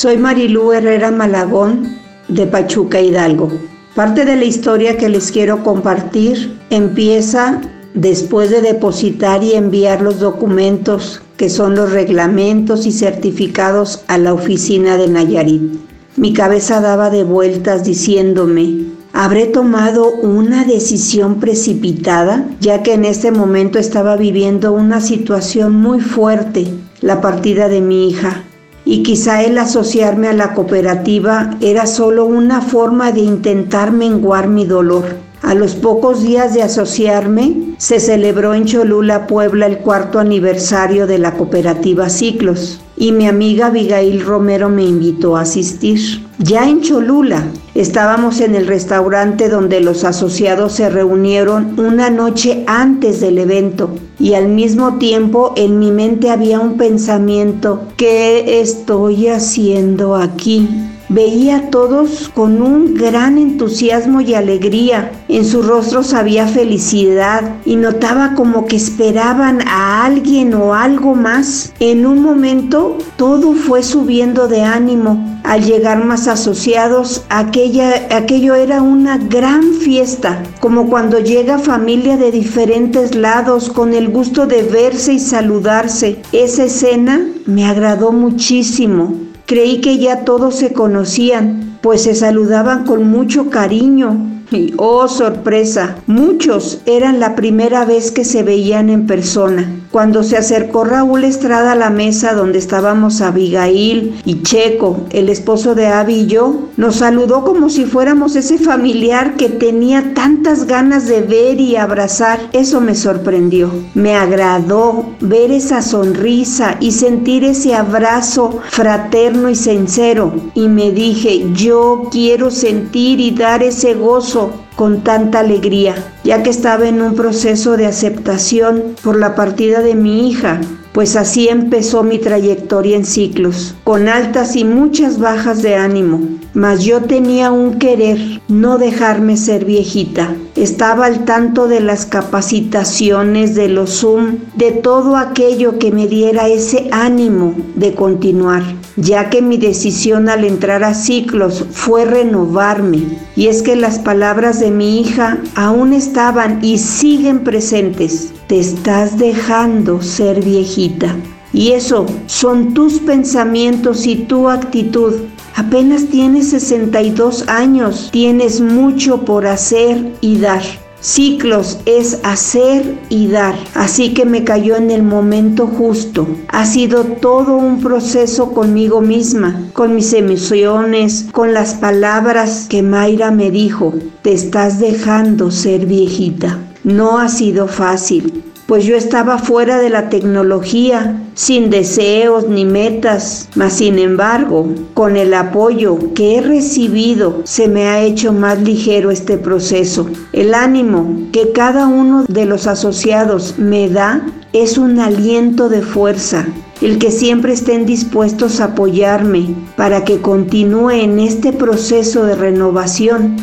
Soy 0.00 0.16
Marilú 0.16 0.72
Herrera 0.72 1.10
Malagón 1.10 1.98
de 2.26 2.46
Pachuca 2.46 3.02
Hidalgo. 3.02 3.50
Parte 3.94 4.24
de 4.24 4.34
la 4.34 4.46
historia 4.46 4.96
que 4.96 5.10
les 5.10 5.30
quiero 5.30 5.62
compartir 5.62 6.56
empieza 6.70 7.60
después 7.92 8.48
de 8.48 8.62
depositar 8.62 9.44
y 9.44 9.52
enviar 9.52 10.00
los 10.00 10.18
documentos 10.18 11.20
que 11.36 11.50
son 11.50 11.74
los 11.74 11.92
reglamentos 11.92 12.86
y 12.86 12.92
certificados 12.92 14.02
a 14.06 14.16
la 14.16 14.32
oficina 14.32 14.96
de 14.96 15.08
Nayarit. 15.08 15.74
Mi 16.16 16.32
cabeza 16.32 16.80
daba 16.80 17.10
de 17.10 17.24
vueltas 17.24 17.84
diciéndome, 17.84 18.86
¿habré 19.12 19.44
tomado 19.48 20.10
una 20.22 20.64
decisión 20.64 21.40
precipitada? 21.40 22.48
Ya 22.58 22.82
que 22.82 22.94
en 22.94 23.04
este 23.04 23.32
momento 23.32 23.78
estaba 23.78 24.16
viviendo 24.16 24.72
una 24.72 25.02
situación 25.02 25.74
muy 25.74 26.00
fuerte, 26.00 26.68
la 27.02 27.20
partida 27.20 27.68
de 27.68 27.82
mi 27.82 28.08
hija 28.08 28.44
y 28.84 29.02
quizá 29.02 29.42
el 29.42 29.58
asociarme 29.58 30.28
a 30.28 30.32
la 30.32 30.54
cooperativa 30.54 31.50
era 31.60 31.86
solo 31.86 32.24
una 32.24 32.60
forma 32.60 33.12
de 33.12 33.20
intentar 33.20 33.92
menguar 33.92 34.48
mi 34.48 34.64
dolor. 34.64 35.29
A 35.42 35.54
los 35.54 35.74
pocos 35.74 36.22
días 36.22 36.52
de 36.52 36.62
asociarme, 36.62 37.74
se 37.78 37.98
celebró 37.98 38.52
en 38.52 38.66
Cholula, 38.66 39.26
Puebla, 39.26 39.66
el 39.66 39.78
cuarto 39.78 40.18
aniversario 40.18 41.06
de 41.06 41.18
la 41.18 41.32
cooperativa 41.32 42.10
Ciclos 42.10 42.80
y 42.94 43.12
mi 43.12 43.26
amiga 43.26 43.68
Abigail 43.68 44.22
Romero 44.22 44.68
me 44.68 44.84
invitó 44.84 45.38
a 45.38 45.40
asistir. 45.40 45.98
Ya 46.38 46.68
en 46.68 46.82
Cholula, 46.82 47.42
estábamos 47.74 48.40
en 48.42 48.54
el 48.54 48.66
restaurante 48.66 49.48
donde 49.48 49.80
los 49.80 50.04
asociados 50.04 50.74
se 50.74 50.90
reunieron 50.90 51.80
una 51.80 52.10
noche 52.10 52.62
antes 52.66 53.22
del 53.22 53.38
evento 53.38 53.90
y 54.18 54.34
al 54.34 54.48
mismo 54.48 54.98
tiempo 54.98 55.54
en 55.56 55.78
mi 55.78 55.90
mente 55.90 56.28
había 56.28 56.60
un 56.60 56.76
pensamiento, 56.76 57.84
¿qué 57.96 58.60
estoy 58.60 59.28
haciendo 59.28 60.16
aquí? 60.16 60.68
Veía 61.12 61.56
a 61.56 61.70
todos 61.70 62.28
con 62.32 62.62
un 62.62 62.94
gran 62.94 63.36
entusiasmo 63.36 64.20
y 64.20 64.34
alegría. 64.34 65.10
En 65.26 65.44
sus 65.44 65.66
rostros 65.66 66.14
había 66.14 66.46
felicidad 66.46 67.56
y 67.64 67.74
notaba 67.74 68.34
como 68.36 68.66
que 68.66 68.76
esperaban 68.76 69.66
a 69.66 70.04
alguien 70.04 70.54
o 70.54 70.72
algo 70.72 71.16
más. 71.16 71.72
En 71.80 72.06
un 72.06 72.22
momento 72.22 72.96
todo 73.16 73.54
fue 73.54 73.82
subiendo 73.82 74.46
de 74.46 74.62
ánimo. 74.62 75.40
Al 75.42 75.64
llegar 75.64 76.04
más 76.04 76.28
asociados, 76.28 77.24
aquella, 77.28 78.06
aquello 78.16 78.54
era 78.54 78.80
una 78.80 79.18
gran 79.18 79.64
fiesta, 79.64 80.44
como 80.60 80.88
cuando 80.88 81.18
llega 81.18 81.58
familia 81.58 82.18
de 82.18 82.30
diferentes 82.30 83.16
lados 83.16 83.68
con 83.68 83.94
el 83.94 84.10
gusto 84.10 84.46
de 84.46 84.62
verse 84.62 85.14
y 85.14 85.18
saludarse. 85.18 86.22
Esa 86.30 86.66
escena 86.66 87.26
me 87.46 87.66
agradó 87.66 88.12
muchísimo. 88.12 89.29
Creí 89.50 89.80
que 89.80 89.98
ya 89.98 90.24
todos 90.24 90.54
se 90.54 90.72
conocían, 90.72 91.76
pues 91.80 92.04
se 92.04 92.14
saludaban 92.14 92.86
con 92.86 93.10
mucho 93.10 93.50
cariño. 93.50 94.39
Y 94.52 94.74
oh 94.78 95.06
sorpresa, 95.06 95.96
muchos 96.08 96.80
eran 96.84 97.20
la 97.20 97.36
primera 97.36 97.84
vez 97.84 98.10
que 98.10 98.24
se 98.24 98.42
veían 98.42 98.90
en 98.90 99.06
persona. 99.06 99.76
Cuando 99.92 100.22
se 100.22 100.36
acercó 100.36 100.84
Raúl 100.84 101.24
Estrada 101.24 101.72
a 101.72 101.76
la 101.76 101.90
mesa 101.90 102.34
donde 102.34 102.58
estábamos 102.58 103.20
Abigail 103.20 104.20
y 104.24 104.42
Checo, 104.42 105.04
el 105.10 105.28
esposo 105.28 105.74
de 105.74 105.86
Abby 105.86 106.14
y 106.14 106.26
yo, 106.26 106.68
nos 106.76 106.96
saludó 106.96 107.44
como 107.44 107.68
si 107.68 107.84
fuéramos 107.84 108.36
ese 108.36 108.58
familiar 108.58 109.34
que 109.36 109.48
tenía 109.48 110.14
tantas 110.14 110.66
ganas 110.66 111.06
de 111.06 111.22
ver 111.22 111.60
y 111.60 111.76
abrazar. 111.76 112.40
Eso 112.52 112.80
me 112.80 112.94
sorprendió. 112.94 113.70
Me 113.94 114.14
agradó 114.14 115.06
ver 115.20 115.50
esa 115.50 115.82
sonrisa 115.82 116.76
y 116.80 116.92
sentir 116.92 117.44
ese 117.44 117.74
abrazo 117.74 118.60
fraterno 118.70 119.50
y 119.50 119.56
sincero. 119.56 120.32
Y 120.54 120.68
me 120.68 120.90
dije, 120.92 121.46
yo 121.52 122.08
quiero 122.10 122.50
sentir 122.50 123.20
y 123.20 123.32
dar 123.32 123.62
ese 123.62 123.94
gozo 123.94 124.39
con 124.80 125.02
tanta 125.02 125.40
alegría, 125.40 125.94
ya 126.24 126.42
que 126.42 126.48
estaba 126.48 126.88
en 126.88 127.02
un 127.02 127.14
proceso 127.14 127.76
de 127.76 127.84
aceptación 127.84 128.96
por 129.02 129.18
la 129.18 129.34
partida 129.34 129.82
de 129.82 129.94
mi 129.94 130.30
hija, 130.30 130.58
pues 130.92 131.14
así 131.16 131.48
empezó 131.48 132.02
mi 132.02 132.18
trayectoria 132.18 132.96
en 132.96 133.04
ciclos, 133.04 133.74
con 133.84 134.08
altas 134.08 134.56
y 134.56 134.64
muchas 134.64 135.18
bajas 135.18 135.62
de 135.62 135.76
ánimo, 135.76 136.20
mas 136.52 136.82
yo 136.82 137.02
tenía 137.02 137.52
un 137.52 137.78
querer, 137.78 138.18
no 138.48 138.76
dejarme 138.78 139.36
ser 139.36 139.64
viejita. 139.64 140.34
Estaba 140.56 141.06
al 141.06 141.24
tanto 141.24 141.68
de 141.68 141.80
las 141.80 142.06
capacitaciones, 142.06 143.54
de 143.54 143.68
los 143.68 144.00
Zoom, 144.00 144.38
de 144.56 144.72
todo 144.72 145.16
aquello 145.16 145.78
que 145.78 145.92
me 145.92 146.08
diera 146.08 146.48
ese 146.48 146.88
ánimo 146.90 147.54
de 147.76 147.94
continuar, 147.94 148.62
ya 148.96 149.30
que 149.30 149.42
mi 149.42 149.58
decisión 149.58 150.28
al 150.28 150.44
entrar 150.44 150.82
a 150.82 150.94
ciclos 150.94 151.64
fue 151.70 152.04
renovarme. 152.04 153.18
Y 153.36 153.46
es 153.46 153.62
que 153.62 153.76
las 153.76 154.00
palabras 154.00 154.58
de 154.60 154.70
mi 154.70 155.00
hija 155.00 155.38
aún 155.54 155.92
estaban 155.92 156.62
y 156.62 156.78
siguen 156.78 157.44
presentes. 157.44 158.32
Te 158.50 158.58
estás 158.58 159.16
dejando 159.16 160.02
ser 160.02 160.44
viejita. 160.44 161.14
Y 161.52 161.70
eso 161.70 162.06
son 162.26 162.74
tus 162.74 162.98
pensamientos 162.98 164.08
y 164.08 164.16
tu 164.16 164.48
actitud 164.48 165.14
Apenas 165.54 166.06
tienes 166.06 166.50
62 166.50 167.48
años, 167.48 168.08
tienes 168.10 168.60
mucho 168.60 169.24
por 169.24 169.46
hacer 169.46 170.14
y 170.20 170.38
dar. 170.38 170.62
Ciclos 171.00 171.78
es 171.86 172.18
hacer 172.24 172.98
y 173.08 173.28
dar, 173.28 173.54
así 173.74 174.14
que 174.14 174.24
me 174.24 174.42
cayó 174.42 174.76
en 174.76 174.90
el 174.90 175.02
momento 175.02 175.66
justo. 175.66 176.26
Ha 176.48 176.66
sido 176.66 177.04
todo 177.04 177.56
un 177.56 177.80
proceso 177.80 178.52
conmigo 178.52 179.00
misma, 179.00 179.68
con 179.74 179.94
mis 179.94 180.12
emociones, 180.12 181.26
con 181.30 181.52
las 181.52 181.74
palabras 181.74 182.66
que 182.68 182.82
Mayra 182.82 183.30
me 183.30 183.50
dijo, 183.50 183.94
te 184.22 184.32
estás 184.32 184.80
dejando 184.80 185.50
ser 185.50 185.86
viejita. 185.86 186.58
No 186.84 187.18
ha 187.18 187.28
sido 187.28 187.68
fácil, 187.68 188.42
pues 188.70 188.84
yo 188.84 188.96
estaba 188.96 189.36
fuera 189.36 189.78
de 189.78 189.90
la 189.90 190.08
tecnología, 190.08 191.20
sin 191.34 191.70
deseos 191.70 192.48
ni 192.48 192.64
metas, 192.64 193.48
mas 193.56 193.72
sin 193.72 193.98
embargo, 193.98 194.72
con 194.94 195.16
el 195.16 195.34
apoyo 195.34 195.98
que 196.14 196.36
he 196.36 196.40
recibido, 196.40 197.42
se 197.42 197.66
me 197.66 197.88
ha 197.88 198.00
hecho 198.00 198.32
más 198.32 198.62
ligero 198.62 199.10
este 199.10 199.36
proceso. 199.36 200.06
El 200.32 200.54
ánimo 200.54 201.28
que 201.32 201.50
cada 201.50 201.88
uno 201.88 202.24
de 202.28 202.46
los 202.46 202.68
asociados 202.68 203.56
me 203.58 203.88
da 203.88 204.24
es 204.52 204.78
un 204.78 205.00
aliento 205.00 205.68
de 205.68 205.82
fuerza, 205.82 206.46
el 206.80 206.98
que 206.98 207.10
siempre 207.10 207.52
estén 207.52 207.86
dispuestos 207.86 208.60
a 208.60 208.66
apoyarme 208.66 209.54
para 209.76 210.04
que 210.04 210.20
continúe 210.20 210.90
en 210.90 211.18
este 211.18 211.52
proceso 211.52 212.24
de 212.24 212.36
renovación 212.36 213.36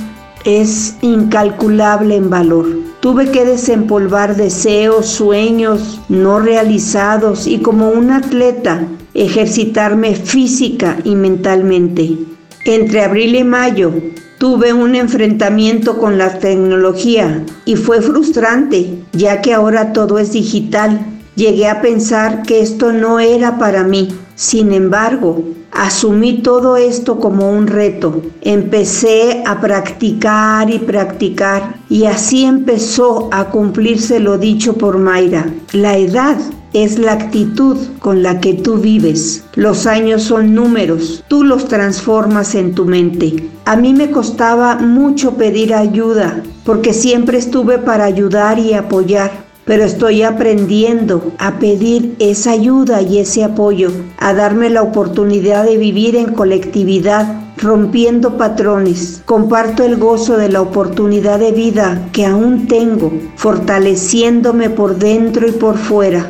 es 0.46 0.96
incalculable 1.02 2.16
en 2.16 2.30
valor. 2.30 2.87
Tuve 3.00 3.30
que 3.32 3.46
desempolvar 3.46 4.36
deseos, 4.36 5.06
sueños 5.06 6.02
no 6.10 6.40
realizados 6.40 7.46
y 7.46 7.60
como 7.60 7.90
un 7.90 8.12
atleta 8.12 8.88
ejercitarme 9.14 10.16
física 10.16 10.98
y 11.04 11.16
mentalmente. 11.16 12.18
Entre 12.66 13.04
abril 13.04 13.36
y 13.36 13.44
mayo 13.44 13.94
tuve 14.40 14.74
un 14.74 14.96
enfrentamiento 14.96 15.98
con 15.98 16.18
la 16.18 16.40
tecnología 16.40 17.44
y 17.66 17.76
fue 17.76 18.02
frustrante, 18.02 19.00
ya 19.14 19.42
que 19.42 19.54
ahora 19.54 19.94
todo 19.94 20.20
es 20.20 20.34
digital. 20.34 21.17
Llegué 21.38 21.70
a 21.70 21.82
pensar 21.82 22.42
que 22.42 22.62
esto 22.62 22.92
no 22.92 23.20
era 23.20 23.60
para 23.60 23.84
mí. 23.84 24.10
Sin 24.36 24.74
embargo, 24.74 25.44
Asumí 25.78 26.42
todo 26.42 26.76
esto 26.76 27.20
como 27.20 27.52
un 27.52 27.68
reto. 27.68 28.24
Empecé 28.42 29.44
a 29.46 29.62
practicar 29.62 30.72
y 30.72 30.80
practicar 30.80 31.76
y 31.88 32.06
así 32.06 32.46
empezó 32.46 33.30
a 33.32 33.52
cumplirse 33.52 34.20
lo 34.20 34.40
dicho 34.40 34.74
por 34.74 34.98
Mayra. 34.98 35.54
La 35.74 35.96
edad 35.96 36.38
es 36.74 36.98
la 36.98 37.12
actitud 37.12 37.78
con 38.00 38.24
la 38.24 38.40
que 38.40 38.54
tú 38.56 38.78
vives. 38.78 39.44
Los 39.54 39.86
años 39.86 40.24
son 40.24 40.56
números, 40.56 41.24
tú 41.28 41.44
los 41.44 41.68
transformas 41.68 42.56
en 42.56 42.74
tu 42.74 42.86
mente. 42.86 43.48
A 43.66 43.76
mí 43.76 43.94
me 43.94 44.10
costaba 44.10 44.78
mucho 44.78 45.36
pedir 45.36 45.76
ayuda 45.76 46.42
porque 46.66 46.94
siempre 46.94 47.38
estuve 47.38 47.78
para 47.78 48.06
ayudar 48.06 48.58
y 48.58 48.74
apoyar 48.74 49.47
pero 49.68 49.84
estoy 49.84 50.24
aprendiendo 50.24 51.34
a 51.38 51.60
pedir 51.60 52.16
esa 52.20 52.52
ayuda 52.52 53.02
y 53.02 53.20
ese 53.20 53.44
apoyo, 53.44 53.92
a 54.18 54.34
darme 54.34 54.70
la 54.70 54.82
oportunidad 54.82 55.66
de 55.66 55.78
vivir 55.78 56.16
en 56.16 56.34
colectividad, 56.34 57.42
rompiendo 57.58 58.38
patrones. 58.38 59.22
Comparto 59.26 59.84
el 59.84 59.98
gozo 59.98 60.38
de 60.38 60.48
la 60.48 60.62
oportunidad 60.62 61.40
de 61.40 61.52
vida 61.52 62.08
que 62.14 62.26
aún 62.26 62.68
tengo, 62.68 63.12
fortaleciéndome 63.36 64.70
por 64.70 64.96
dentro 64.96 65.48
y 65.48 65.52
por 65.52 65.78
fuera. 65.78 66.30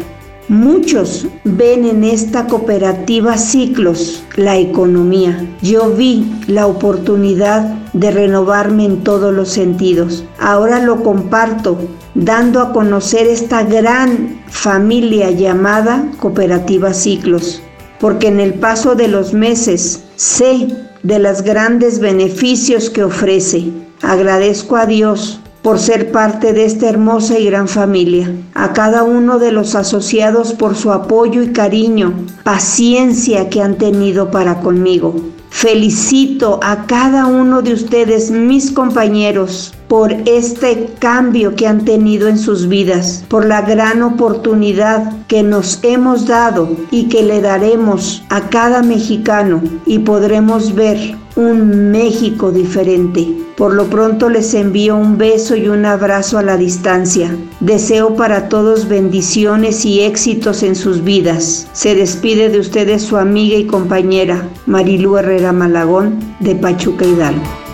Muchos 0.50 1.27
ven 1.44 1.84
en 1.84 2.06
esta 2.06 2.48
cooperativa 2.48 3.38
ciclos 3.38 4.24
la 4.38 4.56
economía. 4.56 5.46
Yo 5.62 5.92
vi 5.92 6.25
la 6.48 6.68
oportunidad 6.68 7.63
de 7.92 8.12
renovarme 8.12 8.86
en 8.86 9.04
todos 9.04 9.34
los 9.34 9.50
sentidos. 9.50 10.24
Ahora 10.39 10.82
lo 10.82 11.04
comparto 11.04 11.77
dando 12.16 12.62
a 12.62 12.72
conocer 12.72 13.27
esta 13.27 13.63
gran 13.63 14.39
familia 14.48 15.32
llamada 15.32 16.10
Cooperativa 16.18 16.94
Ciclos, 16.94 17.62
porque 18.00 18.27
en 18.27 18.39
el 18.39 18.54
paso 18.54 18.96
de 18.96 19.10
los 19.10 19.34
meses 19.34 20.06
sé 20.16 20.70
de 21.04 21.20
los 21.20 21.42
grandes 21.42 22.00
beneficios 22.00 22.89
que 22.89 23.04
ofrece. 23.04 23.66
Agradezco 24.01 24.77
a 24.77 24.86
Dios 24.86 25.42
por 25.61 25.79
ser 25.79 26.11
parte 26.11 26.53
de 26.53 26.65
esta 26.65 26.87
hermosa 26.89 27.37
y 27.37 27.45
gran 27.45 27.67
familia, 27.67 28.31
a 28.53 28.73
cada 28.73 29.03
uno 29.03 29.39
de 29.39 29.51
los 29.51 29.75
asociados 29.75 30.53
por 30.53 30.75
su 30.75 30.91
apoyo 30.91 31.41
y 31.43 31.51
cariño, 31.51 32.13
paciencia 32.43 33.49
que 33.49 33.61
han 33.61 33.77
tenido 33.77 34.31
para 34.31 34.61
conmigo. 34.61 35.15
Felicito 35.49 36.59
a 36.61 36.85
cada 36.85 37.25
uno 37.25 37.61
de 37.61 37.73
ustedes, 37.73 38.31
mis 38.31 38.71
compañeros, 38.71 39.73
por 39.88 40.12
este 40.25 40.89
cambio 41.00 41.56
que 41.56 41.67
han 41.67 41.85
tenido 41.85 42.27
en 42.27 42.38
sus 42.38 42.68
vidas, 42.68 43.24
por 43.27 43.46
la 43.46 43.61
gran 43.61 44.01
oportunidad 44.01 45.25
que 45.27 45.44
nos 45.44 45.79
hemos 45.83 46.27
dado 46.27 46.75
y 46.92 47.07
que 47.07 47.24
le 47.24 47.42
daremos 47.42 48.24
a 48.29 48.50
cada 48.50 48.83
mexicano 48.83 49.61
y 49.85 50.00
podremos 50.00 50.75
ver 50.75 51.16
un 51.35 51.92
México 51.92 52.51
diferente. 52.51 53.27
Por 53.55 53.74
lo 53.74 53.85
pronto 53.85 54.29
les 54.29 54.53
envío 54.53 54.96
un 54.98 55.18
beso 55.18 55.55
y 55.55 55.68
un 55.68 55.85
abrazo 55.85 56.38
a 56.38 56.44
la 56.44 56.57
distancia. 56.57 57.35
Deseo 57.59 58.16
para 58.16 58.50
todos 58.50 58.88
bendiciones 58.88 59.83
y 59.85 60.01
éxitos 60.01 60.61
en 60.61 60.75
sus 60.75 61.03
vidas. 61.03 61.68
Se 61.74 61.96
despide 61.96 62.50
de 62.50 62.59
ustedes 62.59 63.01
su 63.01 63.18
amiga 63.18 63.57
y 63.57 63.66
compañera 63.66 64.48
Marilú 64.68 65.18
Herrera 65.18 65.53
Malagón 65.53 66.20
de 66.40 66.53
Pachuca 66.55 67.05
Hidalgo. 67.05 67.67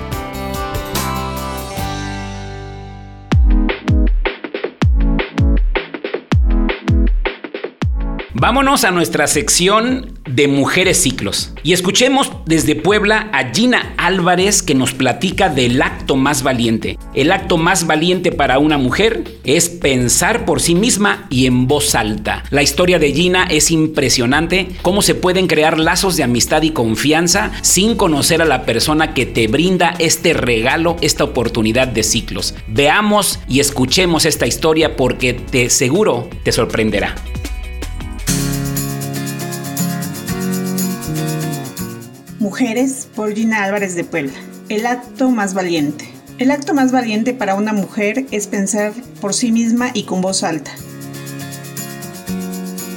Vámonos 8.44 8.84
a 8.84 8.92
nuestra 8.92 9.26
sección 9.28 10.20
de 10.30 10.50
Mujeres 10.50 11.02
Ciclos 11.02 11.54
y 11.64 11.72
escuchemos 11.72 12.30
desde 12.46 12.76
Puebla 12.76 13.30
a 13.32 13.54
Gina 13.54 13.94
Álvarez 13.96 14.62
que 14.62 14.76
nos 14.76 14.94
platica 14.94 15.48
del 15.48 15.82
acto 15.82 16.18
más 16.18 16.44
valiente. 16.44 17.00
El 17.16 17.32
acto 17.32 17.56
más 17.56 17.88
valiente 17.88 18.34
para 18.34 18.60
una 18.60 18.78
mujer 18.78 19.24
es 19.46 19.70
pensar 19.70 20.44
por 20.44 20.60
sí 20.60 20.76
misma 20.76 21.26
y 21.30 21.46
en 21.46 21.70
voz 21.70 21.96
alta. 21.96 22.44
La 22.50 22.62
historia 22.62 23.00
de 23.00 23.14
Gina 23.14 23.46
es 23.46 23.72
impresionante, 23.72 24.68
cómo 24.82 25.02
se 25.02 25.16
pueden 25.16 25.48
crear 25.48 25.80
lazos 25.80 26.18
de 26.18 26.24
amistad 26.24 26.64
y 26.64 26.72
confianza 26.72 27.54
sin 27.62 27.96
conocer 27.96 28.42
a 28.42 28.46
la 28.46 28.66
persona 28.66 29.14
que 29.14 29.26
te 29.26 29.48
brinda 29.48 29.96
este 30.00 30.34
regalo, 30.34 30.98
esta 31.00 31.24
oportunidad 31.24 31.88
de 31.88 32.04
ciclos. 32.04 32.56
Veamos 32.68 33.40
y 33.48 33.62
escuchemos 33.62 34.26
esta 34.26 34.46
historia 34.46 34.98
porque 34.98 35.34
te 35.34 35.70
seguro 35.70 36.28
te 36.44 36.52
sorprenderá. 36.52 37.16
Mujeres 42.54 43.08
por 43.16 43.34
Gina 43.34 43.64
Álvarez 43.64 43.96
de 43.96 44.04
Puebla. 44.04 44.34
El 44.70 44.86
acto 44.86 45.32
más 45.32 45.56
valiente. 45.56 46.08
El 46.38 46.52
acto 46.52 46.76
más 46.76 46.92
valiente 46.92 47.34
para 47.34 47.56
una 47.56 47.74
mujer 47.74 48.28
es 48.30 48.46
pensar 48.46 48.94
por 49.20 49.34
sí 49.34 49.52
misma 49.52 49.90
y 49.96 50.04
con 50.04 50.22
voz 50.22 50.44
alta. 50.44 50.70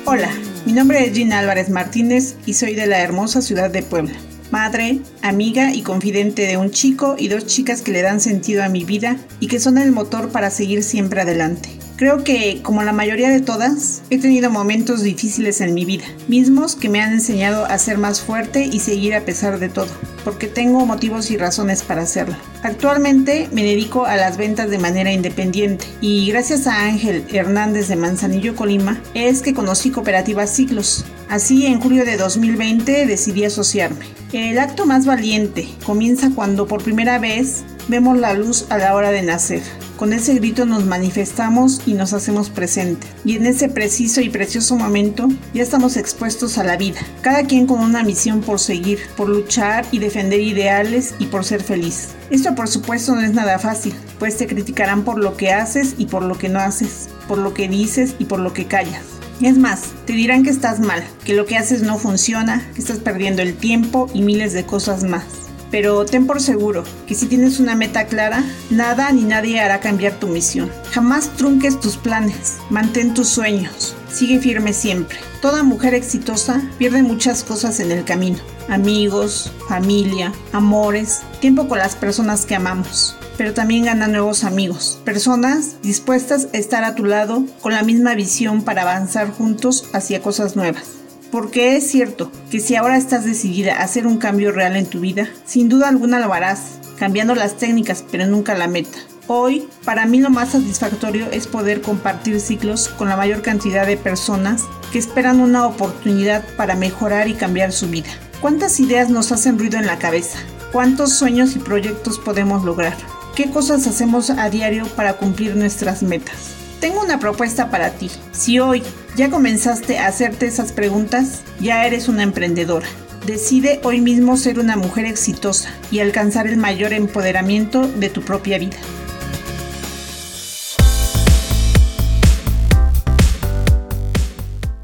Hola, 0.04 0.28
mi 0.66 0.74
nombre 0.74 1.06
es 1.06 1.14
Gina 1.14 1.38
Álvarez 1.38 1.70
Martínez 1.70 2.34
y 2.44 2.52
soy 2.52 2.74
de 2.74 2.86
la 2.86 3.00
hermosa 3.00 3.40
ciudad 3.40 3.70
de 3.70 3.82
Puebla. 3.82 4.12
Madre, 4.50 4.98
amiga 5.22 5.72
y 5.72 5.80
confidente 5.80 6.46
de 6.46 6.58
un 6.58 6.70
chico 6.70 7.16
y 7.18 7.28
dos 7.28 7.46
chicas 7.46 7.80
que 7.80 7.92
le 7.92 8.02
dan 8.02 8.20
sentido 8.20 8.62
a 8.62 8.68
mi 8.68 8.84
vida 8.84 9.16
y 9.40 9.46
que 9.46 9.58
son 9.58 9.78
el 9.78 9.90
motor 9.90 10.28
para 10.32 10.50
seguir 10.50 10.82
siempre 10.82 11.22
adelante. 11.22 11.70
Creo 11.96 12.24
que, 12.24 12.60
como 12.62 12.82
la 12.82 12.92
mayoría 12.92 13.30
de 13.30 13.40
todas, 13.40 14.02
he 14.10 14.18
tenido 14.18 14.50
momentos 14.50 15.02
difíciles 15.02 15.62
en 15.62 15.72
mi 15.72 15.86
vida, 15.86 16.04
mismos 16.28 16.76
que 16.76 16.90
me 16.90 17.00
han 17.00 17.14
enseñado 17.14 17.64
a 17.64 17.78
ser 17.78 17.96
más 17.96 18.20
fuerte 18.20 18.68
y 18.70 18.80
seguir 18.80 19.14
a 19.14 19.22
pesar 19.22 19.58
de 19.58 19.70
todo, 19.70 19.88
porque 20.22 20.46
tengo 20.46 20.84
motivos 20.84 21.30
y 21.30 21.38
razones 21.38 21.82
para 21.82 22.02
hacerlo. 22.02 22.36
Actualmente 22.62 23.48
me 23.50 23.64
dedico 23.64 24.04
a 24.04 24.16
las 24.16 24.36
ventas 24.36 24.68
de 24.68 24.78
manera 24.78 25.10
independiente 25.10 25.86
y 26.02 26.28
gracias 26.28 26.66
a 26.66 26.84
Ángel 26.84 27.24
Hernández 27.32 27.88
de 27.88 27.96
Manzanillo, 27.96 28.54
Colima, 28.56 29.00
es 29.14 29.40
que 29.40 29.54
conocí 29.54 29.90
Cooperativa 29.90 30.46
Ciclos. 30.46 31.06
Así, 31.30 31.64
en 31.64 31.80
julio 31.80 32.04
de 32.04 32.18
2020 32.18 33.06
decidí 33.06 33.44
asociarme. 33.44 34.04
El 34.34 34.58
acto 34.58 34.84
más 34.84 35.06
valiente 35.06 35.66
comienza 35.86 36.28
cuando 36.34 36.66
por 36.66 36.82
primera 36.82 37.18
vez 37.18 37.64
vemos 37.88 38.18
la 38.18 38.34
luz 38.34 38.66
a 38.68 38.76
la 38.76 38.94
hora 38.94 39.12
de 39.12 39.22
nacer. 39.22 39.62
Con 39.96 40.12
ese 40.12 40.34
grito 40.34 40.66
nos 40.66 40.84
manifestamos 40.84 41.80
y 41.86 41.94
nos 41.94 42.12
hacemos 42.12 42.50
presentes. 42.50 43.08
Y 43.24 43.36
en 43.36 43.46
ese 43.46 43.70
preciso 43.70 44.20
y 44.20 44.28
precioso 44.28 44.76
momento 44.76 45.28
ya 45.54 45.62
estamos 45.62 45.96
expuestos 45.96 46.58
a 46.58 46.64
la 46.64 46.76
vida. 46.76 47.00
Cada 47.22 47.44
quien 47.44 47.66
con 47.66 47.80
una 47.80 48.02
misión 48.02 48.42
por 48.42 48.60
seguir, 48.60 48.98
por 49.16 49.30
luchar 49.30 49.86
y 49.90 49.98
defender 49.98 50.40
ideales 50.40 51.14
y 51.18 51.26
por 51.26 51.46
ser 51.46 51.62
feliz. 51.62 52.08
Esto 52.28 52.54
por 52.54 52.68
supuesto 52.68 53.14
no 53.14 53.22
es 53.22 53.32
nada 53.32 53.58
fácil, 53.58 53.94
pues 54.18 54.36
te 54.36 54.46
criticarán 54.46 55.02
por 55.02 55.18
lo 55.18 55.36
que 55.38 55.52
haces 55.52 55.94
y 55.96 56.06
por 56.06 56.22
lo 56.22 56.36
que 56.36 56.50
no 56.50 56.60
haces, 56.60 57.08
por 57.26 57.38
lo 57.38 57.54
que 57.54 57.66
dices 57.66 58.16
y 58.18 58.26
por 58.26 58.40
lo 58.40 58.52
que 58.52 58.66
callas. 58.66 59.02
Es 59.40 59.56
más, 59.56 59.92
te 60.06 60.12
dirán 60.12 60.44
que 60.44 60.50
estás 60.50 60.78
mal, 60.78 61.02
que 61.24 61.34
lo 61.34 61.46
que 61.46 61.56
haces 61.56 61.82
no 61.82 61.98
funciona, 61.98 62.70
que 62.74 62.80
estás 62.82 62.98
perdiendo 62.98 63.40
el 63.40 63.54
tiempo 63.54 64.10
y 64.12 64.20
miles 64.20 64.52
de 64.52 64.66
cosas 64.66 65.04
más. 65.04 65.45
Pero 65.70 66.04
ten 66.04 66.26
por 66.26 66.40
seguro 66.40 66.84
que 67.06 67.14
si 67.14 67.26
tienes 67.26 67.60
una 67.60 67.74
meta 67.74 68.06
clara, 68.06 68.44
nada 68.70 69.10
ni 69.12 69.22
nadie 69.22 69.60
hará 69.60 69.80
cambiar 69.80 70.18
tu 70.18 70.28
misión. 70.28 70.70
Jamás 70.92 71.30
trunques 71.36 71.80
tus 71.80 71.96
planes, 71.96 72.58
mantén 72.70 73.14
tus 73.14 73.28
sueños, 73.28 73.94
sigue 74.12 74.38
firme 74.38 74.72
siempre. 74.72 75.18
Toda 75.42 75.62
mujer 75.62 75.94
exitosa 75.94 76.62
pierde 76.78 77.02
muchas 77.02 77.44
cosas 77.44 77.80
en 77.80 77.92
el 77.92 78.04
camino. 78.04 78.38
Amigos, 78.68 79.52
familia, 79.68 80.32
amores, 80.52 81.20
tiempo 81.40 81.68
con 81.68 81.78
las 81.78 81.94
personas 81.94 82.46
que 82.46 82.56
amamos. 82.56 83.16
Pero 83.36 83.52
también 83.52 83.84
gana 83.84 84.08
nuevos 84.08 84.44
amigos, 84.44 84.98
personas 85.04 85.76
dispuestas 85.82 86.48
a 86.52 86.56
estar 86.56 86.84
a 86.84 86.94
tu 86.94 87.04
lado 87.04 87.44
con 87.60 87.72
la 87.72 87.82
misma 87.82 88.14
visión 88.14 88.62
para 88.62 88.82
avanzar 88.82 89.30
juntos 89.30 89.84
hacia 89.92 90.22
cosas 90.22 90.56
nuevas. 90.56 91.05
Porque 91.30 91.76
es 91.76 91.90
cierto 91.90 92.30
que 92.50 92.60
si 92.60 92.76
ahora 92.76 92.96
estás 92.96 93.24
decidida 93.24 93.76
a 93.76 93.82
hacer 93.82 94.06
un 94.06 94.18
cambio 94.18 94.52
real 94.52 94.76
en 94.76 94.86
tu 94.86 95.00
vida, 95.00 95.28
sin 95.44 95.68
duda 95.68 95.88
alguna 95.88 96.20
lo 96.20 96.32
harás, 96.32 96.78
cambiando 96.98 97.34
las 97.34 97.56
técnicas 97.56 98.04
pero 98.10 98.26
nunca 98.26 98.54
la 98.54 98.68
meta. 98.68 98.98
Hoy, 99.28 99.68
para 99.84 100.06
mí 100.06 100.20
lo 100.20 100.30
más 100.30 100.52
satisfactorio 100.52 101.26
es 101.32 101.48
poder 101.48 101.80
compartir 101.80 102.40
ciclos 102.40 102.88
con 102.88 103.08
la 103.08 103.16
mayor 103.16 103.42
cantidad 103.42 103.84
de 103.84 103.96
personas 103.96 104.62
que 104.92 105.00
esperan 105.00 105.40
una 105.40 105.66
oportunidad 105.66 106.44
para 106.56 106.76
mejorar 106.76 107.26
y 107.26 107.34
cambiar 107.34 107.72
su 107.72 107.88
vida. 107.88 108.10
¿Cuántas 108.40 108.78
ideas 108.78 109.10
nos 109.10 109.32
hacen 109.32 109.58
ruido 109.58 109.78
en 109.78 109.86
la 109.86 109.98
cabeza? 109.98 110.38
¿Cuántos 110.70 111.14
sueños 111.14 111.56
y 111.56 111.58
proyectos 111.58 112.20
podemos 112.20 112.64
lograr? 112.64 112.96
¿Qué 113.34 113.50
cosas 113.50 113.86
hacemos 113.88 114.30
a 114.30 114.48
diario 114.48 114.86
para 114.94 115.14
cumplir 115.14 115.56
nuestras 115.56 116.04
metas? 116.04 116.65
Tengo 116.80 117.02
una 117.02 117.18
propuesta 117.18 117.70
para 117.70 117.90
ti. 117.90 118.10
Si 118.32 118.58
hoy 118.58 118.82
ya 119.16 119.30
comenzaste 119.30 119.98
a 119.98 120.08
hacerte 120.08 120.46
esas 120.46 120.72
preguntas, 120.72 121.40
ya 121.58 121.86
eres 121.86 122.08
una 122.08 122.22
emprendedora. 122.22 122.86
Decide 123.24 123.80
hoy 123.82 124.00
mismo 124.00 124.36
ser 124.36 124.58
una 124.58 124.76
mujer 124.76 125.06
exitosa 125.06 125.70
y 125.90 126.00
alcanzar 126.00 126.46
el 126.46 126.58
mayor 126.58 126.92
empoderamiento 126.92 127.88
de 127.88 128.10
tu 128.10 128.22
propia 128.22 128.58
vida. 128.58 128.76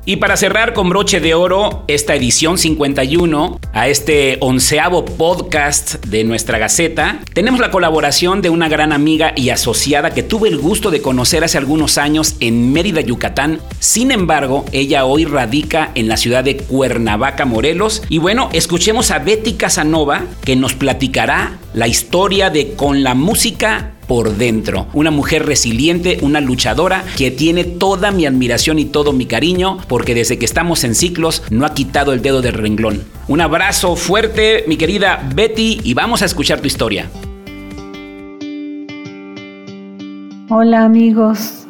Y 0.04 0.16
para 0.16 0.36
cerrar 0.36 0.72
con 0.72 0.88
broche 0.88 1.20
de 1.20 1.32
oro 1.32 1.84
esta 1.86 2.16
edición 2.16 2.58
51, 2.58 3.60
a 3.72 3.86
este 3.86 4.36
onceavo 4.40 5.04
podcast 5.04 6.04
de 6.06 6.24
nuestra 6.24 6.58
Gaceta, 6.58 7.20
tenemos 7.34 7.60
la 7.60 7.70
colaboración 7.70 8.42
de 8.42 8.50
una 8.50 8.68
gran 8.68 8.92
amiga 8.92 9.32
y 9.36 9.50
asociada 9.50 10.10
que 10.10 10.24
tuve 10.24 10.48
el 10.48 10.58
gusto 10.58 10.90
de 10.90 11.02
conocer 11.02 11.44
hace 11.44 11.56
algunos 11.56 11.98
años 11.98 12.34
en 12.40 12.72
Mérida, 12.72 13.00
Yucatán. 13.00 13.60
Sin 13.78 14.10
embargo, 14.10 14.64
ella 14.72 15.04
hoy 15.04 15.24
radica 15.24 15.92
en 15.94 16.08
la 16.08 16.16
ciudad 16.16 16.42
de 16.42 16.56
Cuernavaca, 16.56 17.44
Morelos. 17.44 18.02
Y 18.08 18.18
bueno, 18.18 18.50
escuchemos 18.52 19.12
a 19.12 19.20
Betty 19.20 19.52
Casanova 19.52 20.24
que 20.44 20.56
nos 20.56 20.74
platicará 20.74 21.58
la 21.74 21.86
historia 21.86 22.50
de 22.50 22.72
Con 22.74 23.04
la 23.04 23.14
música 23.14 23.92
por 24.12 24.36
dentro. 24.36 24.88
Una 24.92 25.10
mujer 25.10 25.46
resiliente, 25.46 26.18
una 26.20 26.42
luchadora 26.42 27.02
que 27.16 27.30
tiene 27.30 27.64
toda 27.64 28.10
mi 28.10 28.26
admiración 28.26 28.78
y 28.78 28.84
todo 28.84 29.14
mi 29.14 29.24
cariño 29.24 29.78
porque 29.88 30.14
desde 30.14 30.38
que 30.38 30.44
estamos 30.44 30.84
en 30.84 30.94
ciclos 30.94 31.42
no 31.48 31.64
ha 31.64 31.72
quitado 31.72 32.12
el 32.12 32.20
dedo 32.20 32.42
del 32.42 32.52
renglón. 32.52 33.04
Un 33.26 33.40
abrazo 33.40 33.96
fuerte, 33.96 34.66
mi 34.68 34.76
querida 34.76 35.26
Betty, 35.34 35.80
y 35.82 35.94
vamos 35.94 36.20
a 36.20 36.26
escuchar 36.26 36.60
tu 36.60 36.66
historia. 36.66 37.08
Hola 40.50 40.84
amigos, 40.84 41.61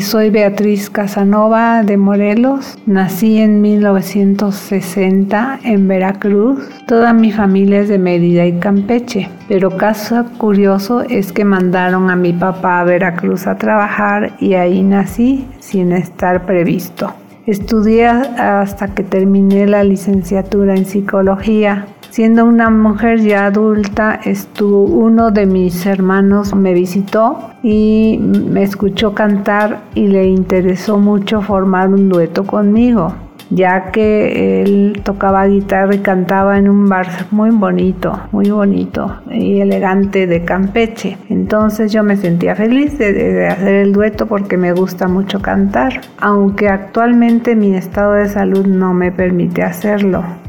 soy 0.00 0.30
Beatriz 0.30 0.88
Casanova 0.88 1.82
de 1.82 1.96
Morelos. 1.96 2.78
Nací 2.86 3.38
en 3.38 3.60
1960 3.60 5.58
en 5.64 5.88
Veracruz. 5.88 6.60
Toda 6.86 7.12
mi 7.12 7.32
familia 7.32 7.80
es 7.80 7.88
de 7.88 7.98
Mérida 7.98 8.46
y 8.46 8.60
Campeche. 8.60 9.28
Pero 9.48 9.76
caso 9.76 10.26
curioso 10.38 11.00
es 11.02 11.32
que 11.32 11.44
mandaron 11.44 12.08
a 12.08 12.14
mi 12.14 12.32
papá 12.32 12.80
a 12.80 12.84
Veracruz 12.84 13.48
a 13.48 13.58
trabajar 13.58 14.36
y 14.38 14.54
ahí 14.54 14.80
nací 14.84 15.44
sin 15.58 15.90
estar 15.90 16.46
previsto. 16.46 17.12
Estudié 17.46 18.06
hasta 18.06 18.94
que 18.94 19.02
terminé 19.02 19.66
la 19.66 19.82
licenciatura 19.82 20.76
en 20.76 20.86
psicología 20.86 21.88
Siendo 22.14 22.44
una 22.44 22.70
mujer 22.70 23.22
ya 23.22 23.46
adulta, 23.46 24.20
estuvo, 24.24 24.84
uno 24.84 25.32
de 25.32 25.46
mis 25.46 25.84
hermanos 25.84 26.54
me 26.54 26.72
visitó 26.72 27.50
y 27.60 28.20
me 28.20 28.62
escuchó 28.62 29.14
cantar 29.14 29.80
y 29.96 30.06
le 30.06 30.28
interesó 30.28 30.98
mucho 30.98 31.42
formar 31.42 31.88
un 31.88 32.08
dueto 32.08 32.44
conmigo 32.44 33.12
ya 33.50 33.90
que 33.90 34.62
él 34.62 35.00
tocaba 35.02 35.44
guitarra 35.48 35.96
y 35.96 35.98
cantaba 35.98 36.56
en 36.56 36.68
un 36.68 36.88
bar 36.88 37.08
muy 37.32 37.50
bonito, 37.50 38.16
muy 38.30 38.48
bonito 38.48 39.20
y 39.32 39.60
elegante 39.60 40.28
de 40.28 40.44
Campeche. 40.44 41.18
Entonces 41.28 41.92
yo 41.92 42.04
me 42.04 42.16
sentía 42.16 42.54
feliz 42.54 42.96
de, 42.96 43.12
de, 43.12 43.48
hacer 43.48 43.74
el 43.74 43.92
dueto 43.92 44.26
porque 44.26 44.56
me 44.56 44.72
gusta 44.72 45.08
mucho 45.08 45.42
cantar, 45.42 46.00
aunque 46.20 46.68
actualmente 46.68 47.56
mi 47.56 47.74
estado 47.74 48.12
de 48.12 48.28
salud 48.28 48.66
no 48.66 48.94
me 48.94 49.10
permite 49.10 49.64
hacerlo 49.64 50.43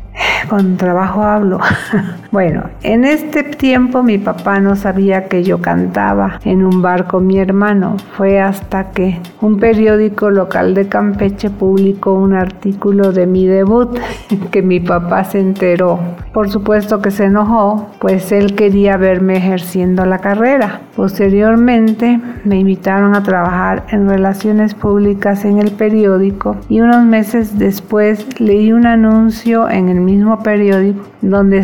con 0.48 0.78
trabajo 0.78 1.24
hablo. 1.24 1.60
bueno, 2.36 2.64
en 2.84 3.06
este 3.06 3.44
tiempo 3.44 4.04
mi 4.04 4.18
papá 4.18 4.60
no 4.60 4.76
sabía 4.76 5.30
que 5.30 5.42
yo 5.42 5.62
cantaba 5.62 6.42
en 6.44 6.66
un 6.66 6.82
bar 6.82 7.08
con 7.08 7.26
mi 7.26 7.40
hermano. 7.40 7.96
Fue 8.18 8.42
hasta 8.42 8.92
que 8.92 9.22
un 9.40 9.58
periódico 9.58 10.30
local 10.30 10.74
de 10.74 10.90
Campeche 10.90 11.50
publicó 11.50 12.12
un 12.12 12.34
artículo 12.34 13.14
de 13.14 13.26
mi 13.26 13.48
debut 13.48 13.98
que 14.52 14.62
mi 14.62 14.82
papá 14.82 15.24
se 15.24 15.40
enteró. 15.40 15.98
Por 16.34 16.50
supuesto 16.50 17.02
que 17.02 17.10
se 17.10 17.24
enojó, 17.24 17.90
pues 18.02 18.34
él 18.34 18.54
quería 18.56 18.98
verme 18.98 19.38
ejerciendo 19.38 20.06
la 20.06 20.18
carrera. 20.18 20.82
Posteriormente 20.98 22.20
me 22.44 22.60
invitaron 22.60 23.16
a 23.16 23.24
trabajar 23.24 23.86
en 23.92 24.10
relaciones 24.10 24.74
públicas 24.74 25.46
en 25.46 25.60
el 25.60 25.72
periódico 25.72 26.58
y 26.68 26.82
unos 26.82 27.06
meses 27.06 27.58
después 27.58 28.42
leí 28.42 28.74
un 28.74 28.86
anuncio 28.86 29.70
en 29.70 29.88
el 29.88 30.02
mismo 30.02 30.40
periódico 30.44 31.06
donde 31.22 31.64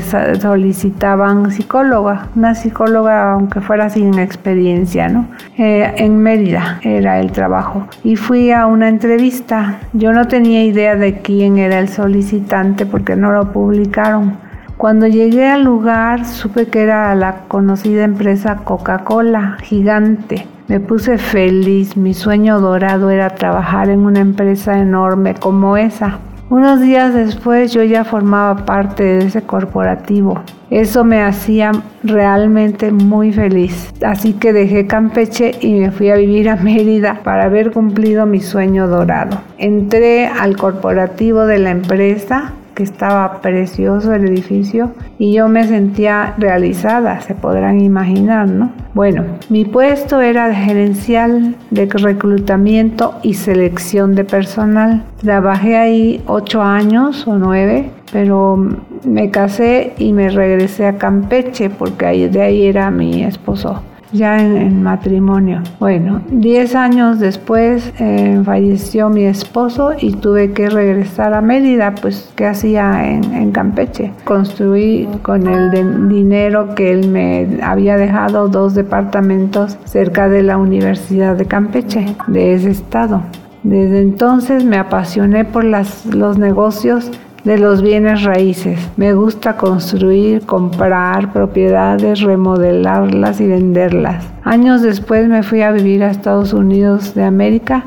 solicitaban 0.61 1.49
psicóloga, 1.49 2.29
una 2.35 2.53
psicóloga 2.53 3.33
aunque 3.33 3.61
fuera 3.61 3.89
sin 3.89 4.19
experiencia, 4.19 5.09
¿no? 5.09 5.27
Eh, 5.57 5.91
en 5.97 6.19
Mérida 6.21 6.79
era 6.83 7.19
el 7.19 7.31
trabajo 7.31 7.87
y 8.03 8.15
fui 8.15 8.51
a 8.51 8.67
una 8.67 8.87
entrevista. 8.87 9.79
Yo 9.93 10.13
no 10.13 10.27
tenía 10.27 10.63
idea 10.63 10.95
de 10.95 11.19
quién 11.21 11.57
era 11.57 11.79
el 11.79 11.89
solicitante 11.89 12.85
porque 12.85 13.15
no 13.15 13.31
lo 13.31 13.51
publicaron 13.51 14.37
cuando 14.77 15.07
llegué 15.07 15.47
al 15.47 15.63
lugar 15.63 16.25
supe 16.25 16.67
que 16.67 16.81
era 16.81 17.13
la 17.15 17.45
conocida 17.47 18.03
empresa 18.03 18.61
Coca-Cola, 18.63 19.57
gigante. 19.61 20.47
Me 20.67 20.79
puse 20.79 21.17
feliz, 21.17 21.97
mi 21.97 22.13
sueño 22.13 22.59
dorado 22.59 23.09
era 23.09 23.29
trabajar 23.31 23.89
en 23.89 23.99
una 24.01 24.19
empresa 24.19 24.77
enorme 24.79 25.33
como 25.33 25.77
esa. 25.77 26.19
Unos 26.51 26.81
días 26.81 27.13
después 27.13 27.71
yo 27.71 27.81
ya 27.81 28.03
formaba 28.03 28.65
parte 28.65 29.03
de 29.03 29.25
ese 29.27 29.41
corporativo. 29.41 30.41
Eso 30.69 31.05
me 31.05 31.21
hacía 31.21 31.71
realmente 32.03 32.91
muy 32.91 33.31
feliz. 33.31 33.89
Así 34.05 34.33
que 34.33 34.51
dejé 34.51 34.85
Campeche 34.85 35.53
y 35.61 35.75
me 35.75 35.91
fui 35.91 36.09
a 36.09 36.17
vivir 36.17 36.49
a 36.49 36.57
Mérida 36.57 37.21
para 37.23 37.45
haber 37.45 37.71
cumplido 37.71 38.25
mi 38.25 38.41
sueño 38.41 38.89
dorado. 38.89 39.37
Entré 39.59 40.27
al 40.27 40.57
corporativo 40.57 41.45
de 41.45 41.59
la 41.59 41.71
empresa 41.71 42.51
estaba 42.81 43.41
precioso 43.41 44.13
el 44.13 44.27
edificio 44.27 44.91
y 45.17 45.33
yo 45.33 45.47
me 45.47 45.65
sentía 45.65 46.33
realizada, 46.37 47.21
se 47.21 47.35
podrán 47.35 47.79
imaginar, 47.81 48.47
¿no? 48.47 48.71
Bueno, 48.93 49.23
mi 49.49 49.65
puesto 49.65 50.21
era 50.21 50.53
gerencial 50.53 51.55
de 51.69 51.85
reclutamiento 51.85 53.15
y 53.23 53.35
selección 53.35 54.15
de 54.15 54.25
personal. 54.25 55.03
Trabajé 55.21 55.77
ahí 55.77 56.21
ocho 56.27 56.61
años 56.61 57.27
o 57.27 57.35
nueve, 57.35 57.89
pero 58.11 58.57
me 59.05 59.31
casé 59.31 59.93
y 59.97 60.13
me 60.13 60.29
regresé 60.29 60.87
a 60.87 60.97
Campeche 60.97 61.69
porque 61.69 62.29
de 62.29 62.41
ahí 62.41 62.65
era 62.65 62.91
mi 62.91 63.23
esposo 63.23 63.81
ya 64.11 64.39
en, 64.39 64.83
matrimonio. 64.83 65.61
Bueno, 65.79 66.21
10 66.29 66.75
años 66.75 67.19
después 67.19 67.93
eh, 67.99 68.41
falleció 68.43 69.09
mi 69.09 69.23
esposo 69.23 69.91
y 69.97 70.13
tuve 70.13 70.53
que 70.53 70.69
regresar 70.69 71.33
a 71.33 71.41
Mérida, 71.41 71.95
pues 72.01 72.31
¿qué 72.35 72.47
hacía 72.47 73.09
en, 73.09 73.51
Campeche? 73.51 74.11
Construí 74.23 75.07
con 75.21 75.47
el 75.47 76.09
dinero 76.09 76.73
que 76.75 76.91
él 76.91 77.09
me 77.09 77.59
había 77.61 77.97
dejado 77.97 78.47
dos 78.47 78.75
departamentos 78.75 79.77
cerca 79.85 80.29
de 80.29 80.43
la 80.43 80.57
Universidad 80.57 81.35
de 81.35 81.45
Campeche, 81.45 82.15
de 82.27 82.53
ese 82.53 82.71
estado. 82.71 83.21
Desde 83.63 84.01
entonces 84.01 84.63
me 84.63 84.77
apasioné 84.77 85.45
por 85.45 85.63
los 85.63 86.37
negocios 86.37 87.11
de 87.43 87.57
los 87.57 87.81
bienes 87.81 88.23
raíces. 88.23 88.79
Me 88.97 89.13
gusta 89.13 89.57
construir, 89.57 90.45
comprar 90.45 91.31
propiedades, 91.31 92.21
remodelarlas 92.21 93.41
y 93.41 93.47
venderlas. 93.47 94.25
Años 94.43 94.81
después 94.81 95.27
me 95.27 95.43
fui 95.43 95.61
a 95.61 95.71
vivir 95.71 96.03
a 96.03 96.11
Estados 96.11 96.53
Unidos 96.53 97.13
de 97.13 97.23
América 97.23 97.85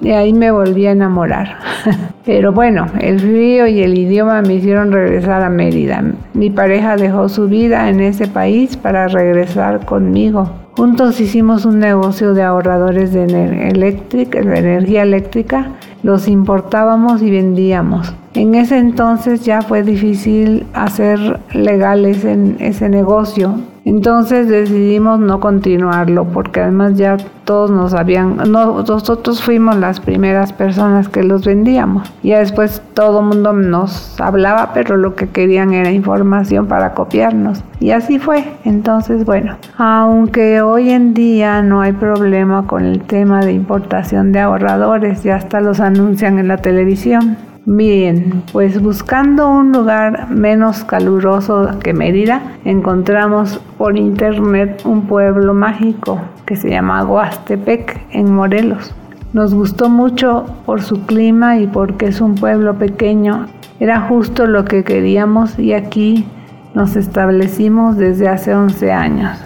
y 0.00 0.10
ahí 0.10 0.32
me 0.32 0.50
volví 0.50 0.86
a 0.86 0.92
enamorar. 0.92 1.58
Pero 2.24 2.52
bueno, 2.52 2.86
el 3.00 3.18
frío 3.18 3.66
y 3.66 3.82
el 3.82 3.98
idioma 3.98 4.42
me 4.42 4.54
hicieron 4.54 4.92
regresar 4.92 5.42
a 5.42 5.50
Mérida. 5.50 6.04
Mi 6.34 6.50
pareja 6.50 6.96
dejó 6.96 7.28
su 7.28 7.48
vida 7.48 7.88
en 7.88 8.00
ese 8.00 8.28
país 8.28 8.76
para 8.76 9.08
regresar 9.08 9.84
conmigo. 9.84 10.50
Juntos 10.76 11.20
hicimos 11.20 11.64
un 11.64 11.78
negocio 11.80 12.32
de 12.32 12.42
ahorradores 12.42 13.12
de, 13.12 13.24
energía 13.24 15.02
eléctrica, 15.02 15.72
los 16.02 16.28
importábamos 16.28 17.20
y 17.22 17.30
vendíamos. 17.30 18.14
En 18.34 18.54
ese 18.54 18.78
entonces 18.78 19.44
ya 19.44 19.62
fue 19.62 19.82
difícil 19.82 20.66
hacer 20.72 21.40
legales 21.52 22.24
en 22.24 22.56
ese 22.60 22.88
negocio 22.88 23.56
entonces 23.84 24.46
decidimos 24.48 25.18
no 25.20 25.40
continuarlo 25.40 26.26
porque 26.26 26.60
además 26.60 26.96
ya 26.96 27.16
todos 27.44 27.70
nos 27.70 27.94
habían, 27.94 28.36
nosotros 28.52 29.42
fuimos 29.42 29.76
las 29.76 30.00
primeras 30.00 30.52
personas 30.52 31.08
que 31.08 31.24
los 31.24 31.44
vendíamos. 31.44 32.12
Y 32.22 32.30
después 32.30 32.82
todo 32.94 33.20
el 33.20 33.26
mundo 33.26 33.52
nos 33.52 34.20
hablaba, 34.20 34.72
pero 34.74 34.96
lo 34.96 35.14
que 35.16 35.28
querían 35.30 35.72
era 35.72 35.90
información 35.90 36.66
para 36.66 36.92
copiarnos. 36.92 37.64
Y 37.80 37.92
así 37.92 38.18
fue. 38.18 38.44
Entonces, 38.64 39.24
bueno, 39.24 39.56
aunque 39.78 40.60
hoy 40.60 40.90
en 40.90 41.14
día 41.14 41.62
no 41.62 41.80
hay 41.80 41.92
problema 41.92 42.66
con 42.66 42.84
el 42.84 43.00
tema 43.00 43.40
de 43.40 43.52
importación 43.54 44.30
de 44.32 44.40
ahorradores, 44.40 45.22
ya 45.22 45.36
hasta 45.36 45.60
los 45.60 45.80
anuncian 45.80 46.38
en 46.38 46.48
la 46.48 46.58
televisión. 46.58 47.49
Bien, 47.66 48.42
pues 48.52 48.80
buscando 48.80 49.46
un 49.46 49.72
lugar 49.72 50.30
menos 50.30 50.82
caluroso 50.82 51.68
que 51.82 51.92
Mérida, 51.92 52.40
encontramos 52.64 53.60
por 53.76 53.98
internet 53.98 54.80
un 54.86 55.02
pueblo 55.02 55.52
mágico 55.52 56.18
que 56.46 56.56
se 56.56 56.70
llama 56.70 57.04
Huastepec 57.04 58.00
en 58.12 58.32
Morelos. 58.32 58.94
Nos 59.34 59.52
gustó 59.52 59.90
mucho 59.90 60.46
por 60.64 60.80
su 60.80 61.04
clima 61.04 61.58
y 61.58 61.66
porque 61.66 62.06
es 62.06 62.22
un 62.22 62.34
pueblo 62.34 62.76
pequeño. 62.76 63.46
Era 63.78 64.00
justo 64.08 64.46
lo 64.46 64.64
que 64.64 64.82
queríamos 64.82 65.58
y 65.58 65.74
aquí 65.74 66.26
nos 66.74 66.96
establecimos 66.96 67.98
desde 67.98 68.28
hace 68.28 68.54
11 68.54 68.90
años. 68.90 69.38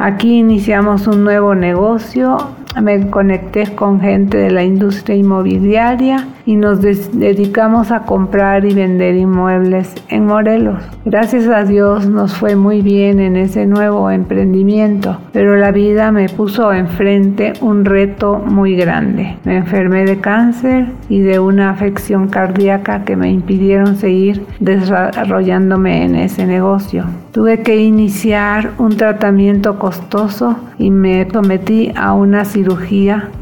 Aquí 0.00 0.40
iniciamos 0.40 1.06
un 1.06 1.22
nuevo 1.22 1.54
negocio 1.54 2.36
me 2.80 3.10
conecté 3.10 3.74
con 3.74 4.00
gente 4.00 4.38
de 4.38 4.50
la 4.50 4.62
industria 4.62 5.16
inmobiliaria 5.16 6.28
y 6.46 6.56
nos 6.56 6.80
dedicamos 6.80 7.90
a 7.90 8.02
comprar 8.02 8.64
y 8.64 8.74
vender 8.74 9.16
inmuebles 9.16 9.92
en 10.08 10.26
Morelos. 10.26 10.82
Gracias 11.04 11.46
a 11.48 11.64
Dios 11.64 12.08
nos 12.08 12.34
fue 12.34 12.56
muy 12.56 12.82
bien 12.82 13.20
en 13.20 13.36
ese 13.36 13.66
nuevo 13.66 14.10
emprendimiento, 14.10 15.18
pero 15.32 15.56
la 15.56 15.72
vida 15.72 16.12
me 16.12 16.28
puso 16.28 16.72
enfrente 16.72 17.52
un 17.60 17.84
reto 17.84 18.38
muy 18.38 18.76
grande. 18.76 19.36
Me 19.44 19.58
enfermé 19.58 20.04
de 20.04 20.20
cáncer 20.20 20.86
y 21.08 21.20
de 21.20 21.38
una 21.38 21.70
afección 21.70 22.28
cardíaca 22.28 23.04
que 23.04 23.16
me 23.16 23.30
impidieron 23.30 23.96
seguir 23.96 24.44
desarrollándome 24.60 26.04
en 26.04 26.14
ese 26.14 26.46
negocio. 26.46 27.04
Tuve 27.32 27.62
que 27.62 27.76
iniciar 27.76 28.72
un 28.78 28.96
tratamiento 28.96 29.78
costoso 29.78 30.56
y 30.78 30.90
me 30.90 31.28
sometí 31.30 31.92
a 31.94 32.12
una 32.12 32.44
cirugía 32.44 32.59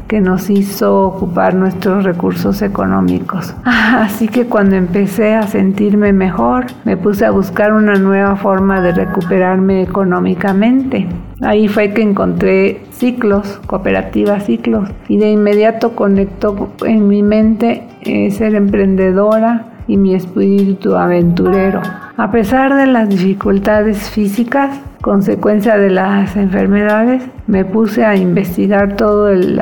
que 0.07 0.21
nos 0.21 0.49
hizo 0.49 1.01
ocupar 1.03 1.53
nuestros 1.55 2.03
recursos 2.03 2.61
económicos. 2.61 3.53
Así 3.65 4.27
que 4.27 4.45
cuando 4.45 4.75
empecé 4.75 5.35
a 5.35 5.43
sentirme 5.43 6.13
mejor, 6.13 6.65
me 6.85 6.97
puse 6.97 7.25
a 7.25 7.31
buscar 7.31 7.73
una 7.73 7.95
nueva 7.95 8.35
forma 8.35 8.81
de 8.81 8.91
recuperarme 8.91 9.81
económicamente. 9.81 11.07
Ahí 11.41 11.67
fue 11.67 11.93
que 11.93 12.01
encontré 12.01 12.81
ciclos, 12.91 13.59
cooperativas 13.65 14.45
ciclos, 14.45 14.89
y 15.07 15.17
de 15.17 15.31
inmediato 15.31 15.95
conectó 15.95 16.69
en 16.85 17.07
mi 17.07 17.23
mente 17.23 17.83
eh, 18.01 18.31
ser 18.31 18.55
emprendedora 18.55 19.78
y 19.89 19.97
mi 19.97 20.13
espíritu 20.13 20.95
aventurero. 20.95 21.81
A 22.15 22.31
pesar 22.31 22.75
de 22.75 22.85
las 22.85 23.09
dificultades 23.09 24.09
físicas, 24.09 24.79
consecuencia 25.01 25.77
de 25.77 25.89
las 25.89 26.35
enfermedades, 26.35 27.23
me 27.47 27.65
puse 27.65 28.05
a 28.05 28.15
investigar 28.15 28.95
todo 28.95 29.29
el 29.29 29.59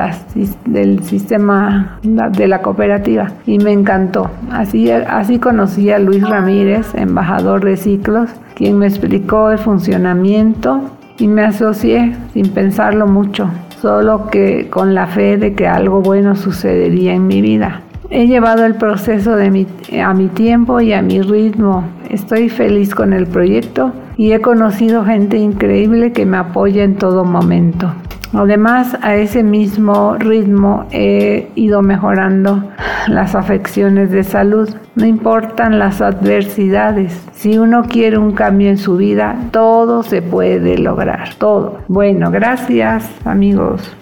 del 0.66 1.02
sistema 1.02 1.98
de 2.02 2.46
la 2.46 2.60
cooperativa 2.60 3.28
y 3.46 3.58
me 3.58 3.72
encantó. 3.72 4.30
Así, 4.50 4.90
así 4.90 5.38
conocí 5.38 5.90
a 5.90 5.98
Luis 5.98 6.28
Ramírez, 6.28 6.94
embajador 6.94 7.64
de 7.64 7.76
ciclos, 7.76 8.28
quien 8.54 8.78
me 8.78 8.86
explicó 8.86 9.50
el 9.50 9.58
funcionamiento 9.58 10.82
y 11.18 11.26
me 11.26 11.42
asocié 11.42 12.14
sin 12.34 12.50
pensarlo 12.50 13.06
mucho, 13.06 13.48
solo 13.80 14.26
que 14.26 14.68
con 14.68 14.94
la 14.94 15.06
fe 15.06 15.38
de 15.38 15.54
que 15.54 15.66
algo 15.66 16.02
bueno 16.02 16.36
sucedería 16.36 17.14
en 17.14 17.26
mi 17.26 17.40
vida. 17.40 17.82
He 18.10 18.26
llevado 18.26 18.64
el 18.64 18.74
proceso 18.74 19.34
a 19.34 20.14
mi 20.14 20.28
tiempo 20.28 20.80
y 20.80 20.94
a 20.94 21.02
mi 21.02 21.20
ritmo. 21.20 21.84
Estoy 22.08 22.48
feliz 22.48 22.94
con 22.94 23.12
el 23.12 23.26
proyecto 23.26 23.92
y 24.16 24.32
he 24.32 24.40
conocido 24.40 25.04
gente 25.04 25.36
increíble 25.36 26.12
que 26.12 26.24
me 26.24 26.38
apoya 26.38 26.84
en 26.84 26.96
todo 26.96 27.24
momento. 27.24 27.92
Además, 28.32 28.96
a 29.02 29.14
ese 29.14 29.42
mismo 29.42 30.14
ritmo 30.18 30.86
he 30.90 31.50
ido 31.54 31.82
mejorando 31.82 32.64
las 33.08 33.34
afecciones 33.34 34.10
de 34.10 34.22
salud. 34.22 34.68
No 34.94 35.06
importan 35.06 35.78
las 35.78 36.00
adversidades. 36.00 37.26
Si 37.32 37.58
uno 37.58 37.84
quiere 37.84 38.18
un 38.18 38.32
cambio 38.32 38.70
en 38.70 38.78
su 38.78 38.96
vida, 38.96 39.36
todo 39.50 40.02
se 40.02 40.22
puede 40.22 40.78
lograr. 40.78 41.34
Todo. 41.34 41.78
Bueno, 41.88 42.30
gracias 42.30 43.10
amigos. 43.24 43.97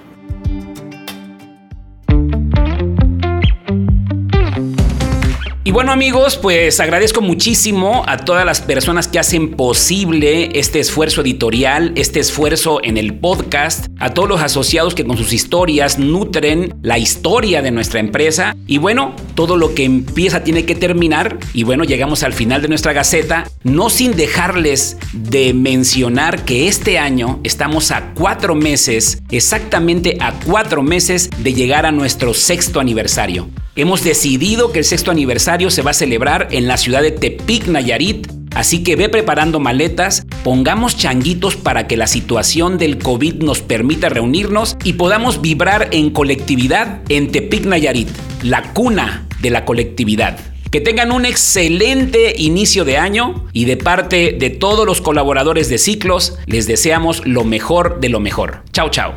Y 5.67 5.73
bueno 5.73 5.91
amigos, 5.91 6.37
pues 6.37 6.79
agradezco 6.79 7.23
muchísimo 7.23 8.05
a 8.07 8.19
todas 8.19 8.47
las 8.47 8.61
personas 8.61 9.09
que 9.09 9.19
hacen 9.19 9.51
posible 9.51 10.51
este 10.57 10.79
esfuerzo 10.79 11.23
editorial, 11.23 11.91
este 11.97 12.21
esfuerzo 12.21 12.79
en 12.85 12.97
el 12.97 13.19
podcast, 13.19 13.89
a 13.99 14.15
todos 14.15 14.29
los 14.29 14.41
asociados 14.41 14.95
que 14.95 15.05
con 15.05 15.17
sus 15.17 15.33
historias 15.33 15.99
nutren 15.99 16.77
la 16.83 16.99
historia 16.99 17.63
de 17.63 17.73
nuestra 17.73 17.99
empresa. 17.99 18.55
Y 18.69 18.79
bueno, 18.79 19.17
todo 19.35 19.57
lo 19.57 19.75
que 19.75 19.83
empieza 19.83 20.45
tiene 20.45 20.65
que 20.67 20.77
terminar. 20.77 21.37
Y 21.53 21.65
bueno, 21.65 21.83
llegamos 21.83 22.23
al 22.23 22.33
final 22.33 22.63
de 22.63 22.69
nuestra 22.69 22.93
gaceta, 22.93 23.51
no 23.65 23.91
sin 23.91 24.15
dejarles 24.15 24.99
de 25.13 25.53
mencionar 25.53 26.45
que 26.45 26.69
este 26.69 27.01
año 27.01 27.41
estamos 27.43 27.91
a 27.91 28.13
cuatro 28.15 28.55
meses, 28.55 29.21
exactamente 29.33 30.17
a 30.21 30.33
cuatro 30.47 30.85
meses 30.85 31.29
de 31.39 31.55
llegar 31.55 31.87
a 31.87 31.91
nuestro 31.91 32.35
sexto 32.35 32.79
aniversario. 32.79 33.49
Hemos 33.79 34.03
decidido 34.03 34.73
que 34.73 34.79
el 34.79 34.87
sexto 34.87 35.11
aniversario 35.11 35.56
se 35.71 35.83
va 35.83 35.91
a 35.91 35.95
celebrar 35.95 36.49
en 36.51 36.69
la 36.69 36.77
ciudad 36.77 37.03
de 37.03 37.11
Tepic, 37.11 37.67
Nayarit, 37.67 38.27
Así 38.57 38.83
que 38.83 38.97
ve 38.97 39.11
preparando 39.11 39.61
maletas, 39.61 40.25
pongamos 40.43 40.97
changuitos 40.97 41.57
para 41.57 41.87
que 41.87 41.99
la 41.99 42.07
situación 42.07 42.79
del 42.79 42.97
COVID 42.97 43.43
nos 43.43 43.61
permita 43.61 44.09
reunirnos 44.09 44.79
y 44.83 44.95
podamos 44.95 45.43
vibrar 45.43 45.89
en 45.91 46.09
colectividad 46.09 47.03
en 47.11 47.31
Tepic 47.31 47.67
Nayarit, 47.67 48.09
la 48.43 48.73
cuna 48.73 49.27
de 49.43 49.51
la 49.51 49.67
colectividad. 49.67 50.39
Que 50.71 50.81
tengan 50.81 51.13
un 51.13 51.27
excelente 51.27 52.35
inicio 52.39 52.87
de 52.87 52.97
año 52.97 53.45
y 53.53 53.67
de 53.67 53.77
parte 53.77 54.33
de 54.33 54.49
todos 54.49 54.87
los 54.87 55.03
colaboradores 55.03 55.69
de 55.69 55.77
Ciclos 55.77 56.39
les 56.47 56.67
deseamos 56.67 57.27
lo 57.27 57.45
mejor 57.45 58.01
de 58.01 58.09
lo 58.09 58.21
mejor. 58.21 58.63
Chao, 58.73 58.89
chao. 58.89 59.17